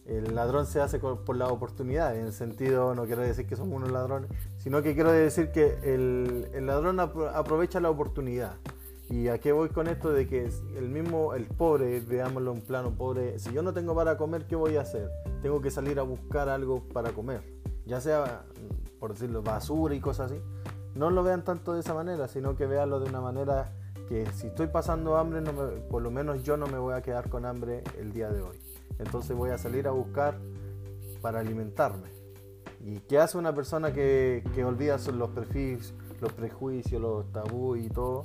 ladrón 0.07 0.67
se 0.67 0.81
hace 0.81 0.99
por 0.99 1.37
la 1.37 1.49
oportunidad. 1.49 2.17
En 2.17 2.27
el 2.27 2.33
sentido, 2.33 2.95
no 2.95 3.05
quiero 3.05 3.23
decir 3.23 3.47
que 3.47 3.57
somos 3.57 3.77
unos 3.77 3.91
ladrones, 3.91 4.31
sino 4.59 4.83
que 4.83 4.95
quiero 4.95 5.13
decir 5.13 5.51
que 5.51 5.79
el, 5.83 6.67
ladrón 6.67 7.01
aprovecha 7.01 7.81
la 7.81 7.91
oportunidad. 7.91 8.57
¿Y 9.09 9.29
a 9.29 9.39
qué 9.39 9.53
voy 9.53 9.69
con 9.69 9.89
esto? 9.89 10.11
De 10.11 10.27
que 10.27 10.51
el 10.77 10.89
mismo, 10.89 11.35
el 11.35 11.45
pobre, 11.45 12.01
veámoslo 12.01 12.53
en 12.53 12.63
plano 12.63 12.93
pobre, 12.93 13.39
si 13.39 13.53
yo 13.53 13.63
no 13.63 13.73
tengo 13.73 13.95
para 13.95 14.17
comer, 14.17 14.47
¿qué 14.47 14.57
voy 14.57 14.77
a 14.77 14.83
hacer? 14.83 15.11
Tengo 15.43 15.61
que 15.61 15.71
salir 15.71 15.99
a 15.99 16.03
buscar 16.03 16.49
algo 16.49 16.83
para 16.89 17.11
comer. 17.11 17.43
Ya 17.85 18.01
sea, 18.01 18.45
por 18.99 19.13
decirlo, 19.13 19.43
basura 19.43 19.95
y 19.95 20.01
cosas 20.01 20.33
así. 20.33 20.41
No 20.95 21.11
lo 21.11 21.23
vean 21.23 21.45
tanto 21.45 21.75
de 21.75 21.81
esa 21.81 21.95
manera, 21.95 22.29
sino 22.29 22.57
que 22.57 22.67
veanlo 22.67 23.01
de 23.01 23.09
una 23.09 23.21
manera 23.21 23.73
que 24.09 24.27
si 24.33 24.49
estoy 24.49 24.67
pasando 24.67 25.17
hambre, 25.17 25.41
no 25.41 25.53
por 25.91 26.03
lo 26.03 26.11
menos 26.11 26.43
yo 26.43 26.57
no 26.57 26.67
me 26.67 26.79
voy 26.79 26.95
a 26.95 27.03
quedar 27.03 27.29
con 27.29 27.45
hambre 27.45 27.83
el 27.99 28.13
día 28.13 28.31
de 28.31 28.43
hoy. 28.43 28.59
Entonces 28.99 29.37
voy 29.37 29.51
a 29.51 29.59
salir 29.59 29.89
a 29.89 29.91
buscar 29.91 30.39
para 31.21 31.41
alimentarme. 31.41 32.11
¿Y 32.85 32.99
qué 33.01 33.19
hace 33.19 33.39
una 33.39 33.55
persona 33.55 33.93
que, 33.93 34.43
que 34.55 34.65
olvida 34.65 34.97
los 35.13 35.31
perfiles, 35.31 35.95
los 36.21 36.33
prejuicios, 36.33 37.01
los 37.01 37.31
tabús 37.33 37.79
y 37.79 37.89
todo? 37.89 38.25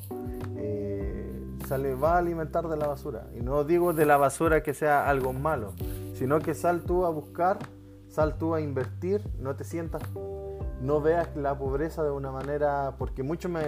Eh, 0.56 1.38
sale, 1.68 1.94
va 1.94 2.16
a 2.16 2.18
alimentar 2.18 2.68
de 2.68 2.76
la 2.76 2.88
basura. 2.88 3.28
Y 3.36 3.42
no 3.42 3.64
digo 3.64 3.94
de 3.94 4.06
la 4.06 4.18
basura 4.18 4.64
que 4.64 4.74
sea 4.74 5.08
algo 5.08 5.34
malo, 5.34 5.74
sino 6.14 6.40
que 6.40 6.56
sal 6.56 6.82
tú 6.84 7.06
a 7.06 7.10
buscar, 7.10 7.60
sal 8.10 8.38
tú 8.38 8.56
a 8.56 8.62
invertir, 8.62 9.22
no 9.40 9.56
te 9.56 9.64
sientas, 9.64 10.02
no 10.82 11.02
veas 11.02 11.36
la 11.36 11.58
pobreza 11.58 12.04
de 12.04 12.12
una 12.12 12.32
manera, 12.32 12.96
porque 12.98 13.22
mucho 13.22 13.50
me, 13.50 13.62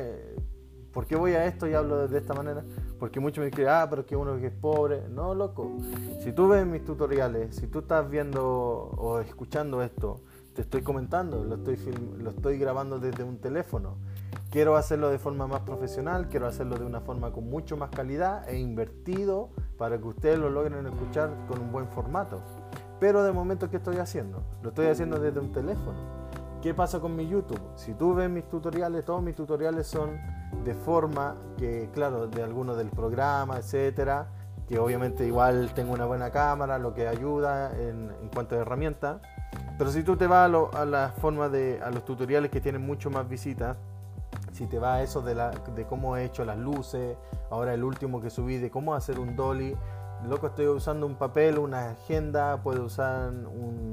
¿Por 0.94 1.06
qué 1.06 1.16
voy 1.16 1.34
a 1.34 1.46
esto 1.46 1.68
y 1.68 1.74
hablo 1.74 2.08
de 2.08 2.18
esta 2.18 2.34
manera? 2.34 2.64
Porque 3.00 3.20
muchos 3.20 3.44
me 3.44 3.50
dicen, 3.50 3.68
ah, 3.70 3.86
pero 3.90 4.02
es 4.02 4.08
que 4.08 4.16
uno 4.16 4.38
que 4.38 4.48
es 4.48 4.54
pobre. 4.54 5.08
No, 5.10 5.36
loco. 5.36 5.78
Si 6.22 6.32
tú 6.34 6.48
ves 6.48 6.66
mis 6.66 6.84
tutoriales, 6.84 7.56
si 7.56 7.68
tú 7.68 7.80
estás 7.80 8.10
viendo 8.10 8.44
o 8.44 9.20
escuchando 9.20 9.84
esto, 9.84 10.22
te 10.54 10.64
estoy 10.64 10.82
comentando, 10.82 11.44
lo 11.44 11.56
estoy, 11.56 11.78
lo 12.18 12.32
estoy 12.32 12.58
grabando 12.58 13.00
desde 13.00 13.24
un 13.24 13.38
teléfono. 13.38 13.98
Quiero 14.50 14.76
hacerlo 14.76 15.10
de 15.10 15.20
forma 15.20 15.46
más 15.46 15.62
profesional, 15.62 16.28
quiero 16.28 16.48
hacerlo 16.48 16.78
de 16.78 16.86
una 16.86 17.02
forma 17.02 17.32
con 17.32 17.48
mucho 17.50 17.78
más 17.78 17.92
calidad 17.92 18.50
e 18.50 18.58
invertido 18.58 19.52
para 19.78 20.00
que 20.00 20.08
ustedes 20.08 20.40
lo 20.40 20.50
logren 20.50 20.86
escuchar 20.88 21.30
con 21.48 21.62
un 21.62 21.72
buen 21.72 21.88
formato. 21.88 22.42
Pero 23.00 23.24
de 23.24 23.32
momento, 23.32 23.70
¿qué 23.70 23.78
estoy 23.78 23.98
haciendo? 23.98 24.44
Lo 24.64 24.70
estoy 24.70 24.88
haciendo 24.88 25.20
desde 25.20 25.40
un 25.40 25.52
teléfono. 25.52 26.19
¿Qué 26.62 26.74
pasa 26.74 27.00
con 27.00 27.16
mi 27.16 27.26
YouTube? 27.26 27.62
Si 27.76 27.94
tú 27.94 28.14
ves 28.14 28.30
mis 28.30 28.44
tutoriales, 28.50 29.06
todos 29.06 29.24
mis 29.24 29.34
tutoriales 29.34 29.88
son 29.88 30.20
de 30.66 30.74
forma 30.74 31.38
que, 31.58 31.90
claro, 31.94 32.28
de 32.28 32.44
algunos 32.44 32.76
del 32.76 32.90
programa, 32.90 33.58
etcétera, 33.58 34.28
que 34.68 34.78
obviamente 34.78 35.26
igual 35.26 35.72
tengo 35.74 35.94
una 35.94 36.06
buena 36.06 36.32
cámara, 36.32 36.78
lo 36.78 36.94
que 36.94 37.08
ayuda 37.08 37.72
en, 37.80 38.12
cuanto 38.34 38.56
a 38.56 38.60
herramientas. 38.60 39.22
Pero 39.78 39.90
si 39.90 40.04
tú 40.04 40.18
te 40.18 40.28
vas 40.28 40.52
a, 40.74 40.86
la 40.86 41.14
forma 41.22 41.48
de 41.48 41.80
a 41.82 41.92
los 41.92 42.04
tutoriales 42.04 42.52
que 42.52 42.60
tienen 42.60 42.86
mucho 42.86 43.10
más 43.10 43.30
visitas, 43.30 43.78
si 44.52 44.68
te 44.68 44.80
vas 44.80 44.98
a 44.98 45.02
eso 45.02 45.22
de, 45.22 45.36
la, 45.36 45.52
de 45.52 45.86
cómo 45.86 46.18
he 46.18 46.26
hecho 46.26 46.44
las 46.44 46.58
luces, 46.58 47.16
ahora 47.50 47.74
el 47.74 47.86
último 47.86 48.20
que 48.20 48.30
subí 48.30 48.58
de 48.58 48.70
cómo 48.70 48.96
hacer 48.96 49.18
un 49.18 49.38
dolly, 49.38 49.78
loco 50.28 50.48
estoy 50.48 50.68
usando 50.68 51.06
un 51.06 51.16
papel, 51.16 51.58
una 51.58 51.92
agenda, 51.92 52.62
puedo 52.62 52.84
usar 52.84 53.30
un 53.30 53.92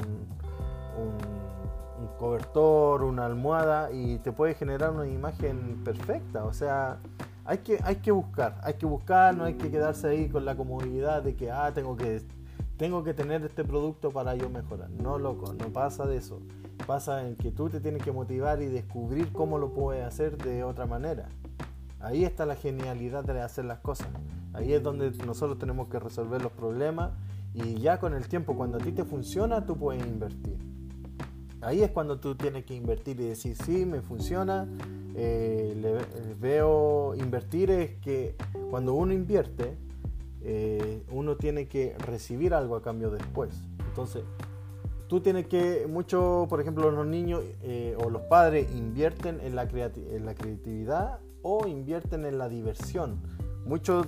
cobertor, 2.17 3.03
una 3.03 3.27
almohada 3.27 3.91
y 3.93 4.19
te 4.19 4.33
puede 4.33 4.55
generar 4.55 4.91
una 4.91 5.07
imagen 5.07 5.83
perfecta. 5.85 6.45
O 6.45 6.53
sea, 6.53 6.99
hay 7.45 7.59
que, 7.59 7.79
hay 7.85 7.97
que 7.97 8.11
buscar, 8.11 8.61
hay 8.63 8.75
que 8.75 8.87
buscar, 8.87 9.37
no 9.37 9.45
hay 9.45 9.55
que 9.55 9.71
quedarse 9.71 10.09
ahí 10.09 10.29
con 10.29 10.45
la 10.45 10.57
comodidad 10.57 11.23
de 11.23 11.35
que, 11.35 11.51
ah, 11.51 11.73
tengo 11.75 11.97
que, 11.97 12.23
tengo 12.77 13.05
que 13.05 13.15
tener 13.15 13.45
este 13.45 13.65
producto 13.65 14.11
para 14.11 14.35
yo 14.35 14.51
mejorar. 14.51 14.91
No, 14.91 15.19
loco, 15.19 15.53
no 15.55 15.73
pasa 15.73 16.07
de 16.07 16.17
eso. 16.17 16.41
Pasa 16.87 17.27
en 17.27 17.37
que 17.37 17.51
tú 17.51 17.69
te 17.69 17.81
tienes 17.81 18.03
que 18.03 18.13
motivar 18.13 18.61
y 18.63 18.67
descubrir 18.67 19.33
cómo 19.33 19.59
lo 19.59 19.73
puedes 19.73 20.05
hacer 20.05 20.37
de 20.37 20.63
otra 20.65 20.87
manera. 20.87 21.29
Ahí 22.01 22.25
está 22.25 22.47
la 22.47 22.55
genialidad 22.55 23.25
de 23.25 23.41
hacer 23.41 23.65
las 23.65 23.79
cosas. 23.79 24.09
Ahí 24.53 24.73
es 24.73 24.83
donde 24.83 25.11
nosotros 25.25 25.59
tenemos 25.59 25.89
que 25.89 25.99
resolver 25.99 26.43
los 26.43 26.53
problemas 26.53 27.13
y 27.55 27.81
ya 27.81 27.99
con 27.99 28.13
el 28.13 28.29
tiempo, 28.29 28.55
cuando 28.55 28.77
a 28.77 28.81
ti 28.81 28.93
te 28.93 29.05
funciona, 29.05 29.65
tú 29.65 29.77
puedes 29.77 30.07
invertir. 30.07 30.59
Ahí 31.63 31.83
es 31.83 31.91
cuando 31.91 32.19
tú 32.19 32.35
tienes 32.35 32.65
que 32.65 32.75
invertir 32.75 33.21
y 33.21 33.25
decir, 33.25 33.57
sí, 33.57 33.87
me 33.87 34.03
funciona. 34.03 34.69
Eh, 35.15 35.75
le, 35.81 36.35
veo 36.35 37.15
invertir 37.15 37.71
es 37.71 37.95
que 38.01 38.37
cuando 38.71 38.95
uno 38.95 39.13
invierte, 39.13 39.77
eh, 40.43 41.03
uno 41.11 41.37
tiene 41.37 41.67
que 41.67 41.97
recibir 41.99 42.55
algo 42.55 42.77
a 42.77 42.83
cambio 42.83 43.11
después. 43.11 43.51
Entonces, 43.89 44.23
tú 45.09 45.21
tienes 45.21 45.47
que, 45.47 45.87
mucho, 45.89 46.47
por 46.49 46.61
ejemplo, 46.61 46.91
los 46.91 47.07
niños 47.07 47.43
eh, 47.63 47.97
o 47.99 48.11
los 48.11 48.23
padres 48.23 48.71
invierten 48.73 49.41
en 49.41 49.57
la, 49.57 49.67
creatividad 49.69 51.21
o 51.43 51.67
invierten 51.67 52.27
en 52.27 52.39
la 52.39 52.49
diversión. 52.49 53.23
Mucho, 53.65 54.05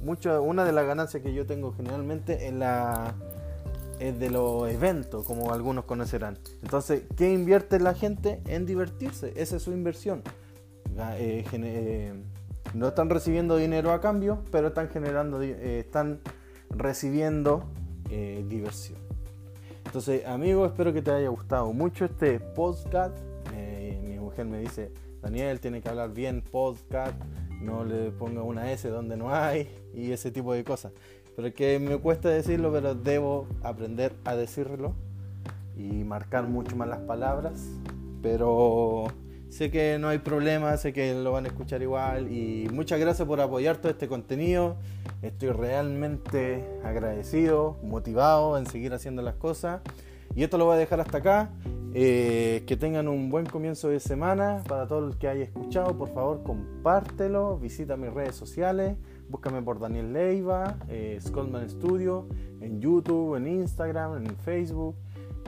mucho, 0.00 0.42
una 0.42 0.64
de 0.64 0.72
las 0.72 0.86
ganancias 0.86 1.22
que 1.22 1.34
yo 1.34 1.46
tengo 1.46 1.72
generalmente 1.72 2.46
en 2.46 2.60
la 2.60 3.14
es 4.08 4.18
de 4.18 4.30
los 4.30 4.68
eventos, 4.68 5.24
como 5.24 5.52
algunos 5.52 5.84
conocerán. 5.84 6.36
Entonces, 6.62 7.04
¿qué 7.16 7.32
invierte 7.32 7.78
la 7.78 7.94
gente? 7.94 8.40
En 8.46 8.66
divertirse. 8.66 9.32
Esa 9.36 9.56
es 9.56 9.62
su 9.62 9.72
inversión. 9.72 10.22
Eh, 11.18 11.44
eh, 11.52 12.12
no 12.74 12.88
están 12.88 13.10
recibiendo 13.10 13.56
dinero 13.56 13.92
a 13.92 14.00
cambio, 14.00 14.42
pero 14.50 14.68
están 14.68 14.88
generando, 14.88 15.40
eh, 15.40 15.78
están 15.78 16.20
recibiendo 16.70 17.64
diversión. 18.48 18.98
Entonces, 19.86 20.26
amigos, 20.26 20.70
espero 20.70 20.92
que 20.92 21.00
te 21.00 21.10
haya 21.10 21.28
gustado 21.28 21.72
mucho 21.72 22.04
este 22.04 22.40
podcast. 22.40 23.16
mi 24.02 24.18
mujer 24.18 24.44
me 24.44 24.58
dice, 24.58 24.92
Daniel, 25.22 25.60
tiene 25.60 25.80
que 25.80 25.88
hablar 25.88 26.12
bien 26.12 26.42
podcast, 26.42 27.14
no 27.62 27.84
le 27.84 28.10
ponga 28.10 28.42
una 28.42 28.70
S 28.70 28.86
donde 28.88 29.16
no 29.16 29.34
hay 29.34 29.70
y 29.94 30.12
ese 30.12 30.30
tipo 30.30 30.52
de 30.52 30.62
cosas. 30.62 30.92
Pero 31.36 31.54
que 31.54 31.78
me 31.78 31.96
cuesta 31.98 32.28
decirlo, 32.28 32.72
pero 32.72 32.94
debo 32.94 33.46
aprender 33.62 34.14
a 34.24 34.36
decirlo 34.36 34.94
y 35.76 36.04
marcar 36.04 36.46
mucho 36.46 36.76
más 36.76 36.88
las 36.88 37.00
palabras. 37.00 37.66
Pero 38.22 39.04
sé 39.48 39.70
que 39.70 39.98
no 39.98 40.08
hay 40.08 40.18
problema, 40.18 40.76
sé 40.76 40.92
que 40.92 41.14
lo 41.14 41.32
van 41.32 41.46
a 41.46 41.48
escuchar 41.48 41.82
igual. 41.82 42.30
Y 42.30 42.68
muchas 42.72 43.00
gracias 43.00 43.26
por 43.26 43.40
apoyar 43.40 43.78
todo 43.78 43.90
este 43.90 44.08
contenido. 44.08 44.76
Estoy 45.22 45.50
realmente 45.50 46.64
agradecido, 46.84 47.78
motivado 47.82 48.58
en 48.58 48.66
seguir 48.66 48.92
haciendo 48.92 49.22
las 49.22 49.34
cosas. 49.34 49.80
Y 50.34 50.44
esto 50.44 50.56
lo 50.58 50.66
voy 50.66 50.76
a 50.76 50.78
dejar 50.78 51.00
hasta 51.00 51.18
acá. 51.18 51.50
Eh, 51.94 52.64
que 52.66 52.76
tengan 52.78 53.06
un 53.06 53.28
buen 53.28 53.44
comienzo 53.44 53.88
de 53.88 54.00
semana. 54.00 54.62
Para 54.66 54.86
todo 54.86 55.06
el 55.08 55.18
que 55.18 55.28
haya 55.28 55.44
escuchado, 55.44 55.96
por 55.96 56.12
favor, 56.12 56.42
compártelo. 56.42 57.58
Visita 57.58 57.96
mis 57.96 58.12
redes 58.12 58.34
sociales. 58.34 58.96
Búscame 59.32 59.62
por 59.62 59.80
Daniel 59.80 60.12
Leiva, 60.12 60.76
eh, 60.90 61.18
Studio, 61.18 62.26
en 62.60 62.82
YouTube, 62.82 63.36
en 63.36 63.46
Instagram, 63.46 64.18
en 64.18 64.36
Facebook. 64.36 64.94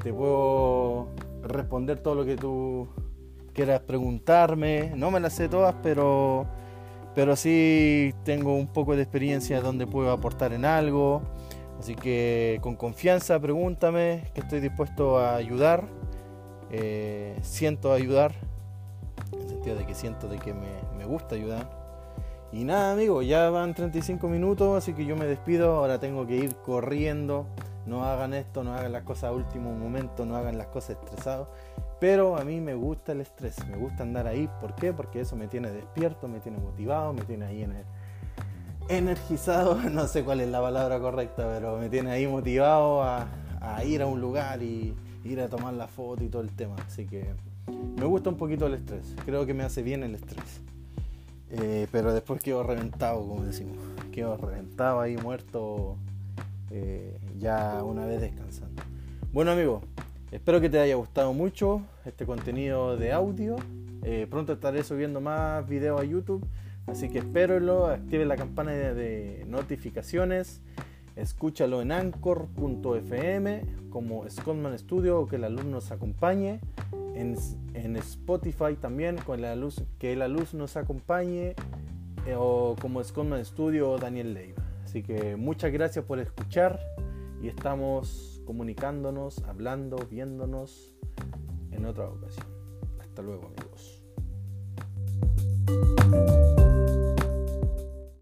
Te 0.02 0.10
puedo 0.10 1.10
responder 1.42 1.98
todo 1.98 2.14
lo 2.14 2.24
que 2.24 2.34
tú 2.34 2.88
quieras 3.52 3.80
preguntarme. 3.80 4.94
No 4.96 5.10
me 5.10 5.20
las 5.20 5.34
sé 5.34 5.50
todas, 5.50 5.74
pero 5.82 6.46
pero 7.14 7.36
sí 7.36 8.14
tengo 8.24 8.56
un 8.56 8.68
poco 8.68 8.96
de 8.96 9.02
experiencia 9.02 9.60
donde 9.60 9.86
puedo 9.86 10.10
aportar 10.12 10.54
en 10.54 10.64
algo. 10.64 11.20
Así 11.78 11.94
que 11.94 12.60
con 12.62 12.76
confianza 12.76 13.38
pregúntame, 13.38 14.30
que 14.32 14.40
estoy 14.40 14.60
dispuesto 14.60 15.18
a 15.18 15.36
ayudar. 15.36 15.84
Eh, 16.70 17.38
siento 17.42 17.92
ayudar, 17.92 18.32
en 19.30 19.42
el 19.42 19.48
sentido 19.50 19.76
de 19.76 19.84
que 19.84 19.94
siento 19.94 20.26
de 20.26 20.38
que 20.38 20.54
me, 20.54 20.70
me 20.96 21.04
gusta 21.04 21.34
ayudar. 21.34 21.83
Y 22.54 22.62
nada, 22.62 22.92
amigos, 22.92 23.26
ya 23.26 23.50
van 23.50 23.74
35 23.74 24.28
minutos, 24.28 24.78
así 24.78 24.92
que 24.94 25.04
yo 25.04 25.16
me 25.16 25.24
despido. 25.24 25.74
Ahora 25.74 25.98
tengo 25.98 26.24
que 26.24 26.36
ir 26.36 26.54
corriendo. 26.54 27.46
No 27.84 28.04
hagan 28.04 28.32
esto, 28.32 28.62
no 28.62 28.72
hagan 28.72 28.92
las 28.92 29.02
cosas 29.02 29.24
a 29.24 29.32
último 29.32 29.74
momento, 29.74 30.24
no 30.24 30.36
hagan 30.36 30.56
las 30.56 30.68
cosas 30.68 30.90
estresados. 30.90 31.48
Pero 31.98 32.36
a 32.36 32.44
mí 32.44 32.60
me 32.60 32.76
gusta 32.76 33.10
el 33.10 33.22
estrés, 33.22 33.56
me 33.66 33.76
gusta 33.76 34.04
andar 34.04 34.28
ahí. 34.28 34.48
¿Por 34.60 34.76
qué? 34.76 34.92
Porque 34.92 35.20
eso 35.20 35.34
me 35.34 35.48
tiene 35.48 35.72
despierto, 35.72 36.28
me 36.28 36.38
tiene 36.38 36.58
motivado, 36.58 37.12
me 37.12 37.22
tiene 37.22 37.46
ahí 37.46 37.62
en 37.64 37.74
energizado. 38.88 39.76
No 39.90 40.06
sé 40.06 40.22
cuál 40.22 40.40
es 40.40 40.48
la 40.48 40.60
palabra 40.60 41.00
correcta, 41.00 41.50
pero 41.52 41.76
me 41.76 41.88
tiene 41.88 42.12
ahí 42.12 42.28
motivado 42.28 43.02
a, 43.02 43.26
a 43.60 43.82
ir 43.82 44.00
a 44.00 44.06
un 44.06 44.20
lugar 44.20 44.62
y 44.62 44.94
ir 45.24 45.40
a 45.40 45.48
tomar 45.48 45.74
la 45.74 45.88
foto 45.88 46.22
y 46.22 46.28
todo 46.28 46.42
el 46.42 46.54
tema. 46.54 46.76
Así 46.86 47.04
que 47.04 47.34
me 47.98 48.06
gusta 48.06 48.30
un 48.30 48.36
poquito 48.36 48.68
el 48.68 48.74
estrés. 48.74 49.16
Creo 49.24 49.44
que 49.44 49.54
me 49.54 49.64
hace 49.64 49.82
bien 49.82 50.04
el 50.04 50.14
estrés. 50.14 50.62
Eh, 51.50 51.86
pero 51.92 52.12
después 52.12 52.42
quedó 52.42 52.62
reventado, 52.62 53.26
como 53.26 53.44
decimos. 53.44 53.76
Quedó 54.12 54.36
reventado 54.36 55.00
ahí, 55.00 55.16
muerto, 55.16 55.96
eh, 56.70 57.18
ya 57.38 57.82
una 57.84 58.06
vez 58.06 58.20
descansando. 58.20 58.82
Bueno, 59.32 59.50
amigos, 59.50 59.82
espero 60.30 60.60
que 60.60 60.68
te 60.68 60.78
haya 60.78 60.94
gustado 60.94 61.32
mucho 61.32 61.82
este 62.04 62.26
contenido 62.26 62.96
de 62.96 63.12
audio. 63.12 63.56
Eh, 64.02 64.26
pronto 64.28 64.52
estaré 64.52 64.84
subiendo 64.84 65.20
más 65.20 65.66
videos 65.68 66.00
a 66.00 66.04
YouTube, 66.04 66.44
así 66.86 67.08
que 67.08 67.18
espérenlo. 67.18 67.86
Active 67.86 68.24
la 68.26 68.36
campana 68.36 68.72
de, 68.72 69.44
notificaciones. 69.48 70.60
Escúchalo 71.16 71.80
en 71.80 71.92
anchor.fm 71.92 73.62
como 73.90 74.28
Scottman 74.28 74.78
Studio 74.78 75.20
o 75.20 75.26
que 75.26 75.36
el 75.36 75.44
alumno 75.44 75.72
nos 75.72 75.92
acompañe 75.92 76.60
en, 77.14 77.96
Spotify 77.96 78.74
también, 78.80 79.16
con 79.16 79.40
la 79.40 79.54
luz, 79.54 79.82
que 79.98 80.16
la 80.16 80.28
luz 80.28 80.54
nos 80.54 80.76
acompañe, 80.76 81.54
eh, 82.26 82.34
o 82.36 82.76
como 82.80 83.02
Scotman 83.02 83.44
Studio 83.44 83.90
o 83.90 83.98
Daniel 83.98 84.34
Leiva. 84.34 84.62
Así 84.84 85.02
que 85.02 85.36
muchas 85.36 85.72
gracias 85.72 86.04
por 86.04 86.18
escuchar 86.18 86.80
y 87.42 87.48
estamos 87.48 88.42
comunicándonos, 88.44 89.42
hablando, 89.44 89.96
viéndonos 90.10 90.92
en 91.70 91.84
otra 91.86 92.08
ocasión. 92.08 92.46
Hasta 93.00 93.22
luego 93.22 93.52
amigos. 93.56 94.02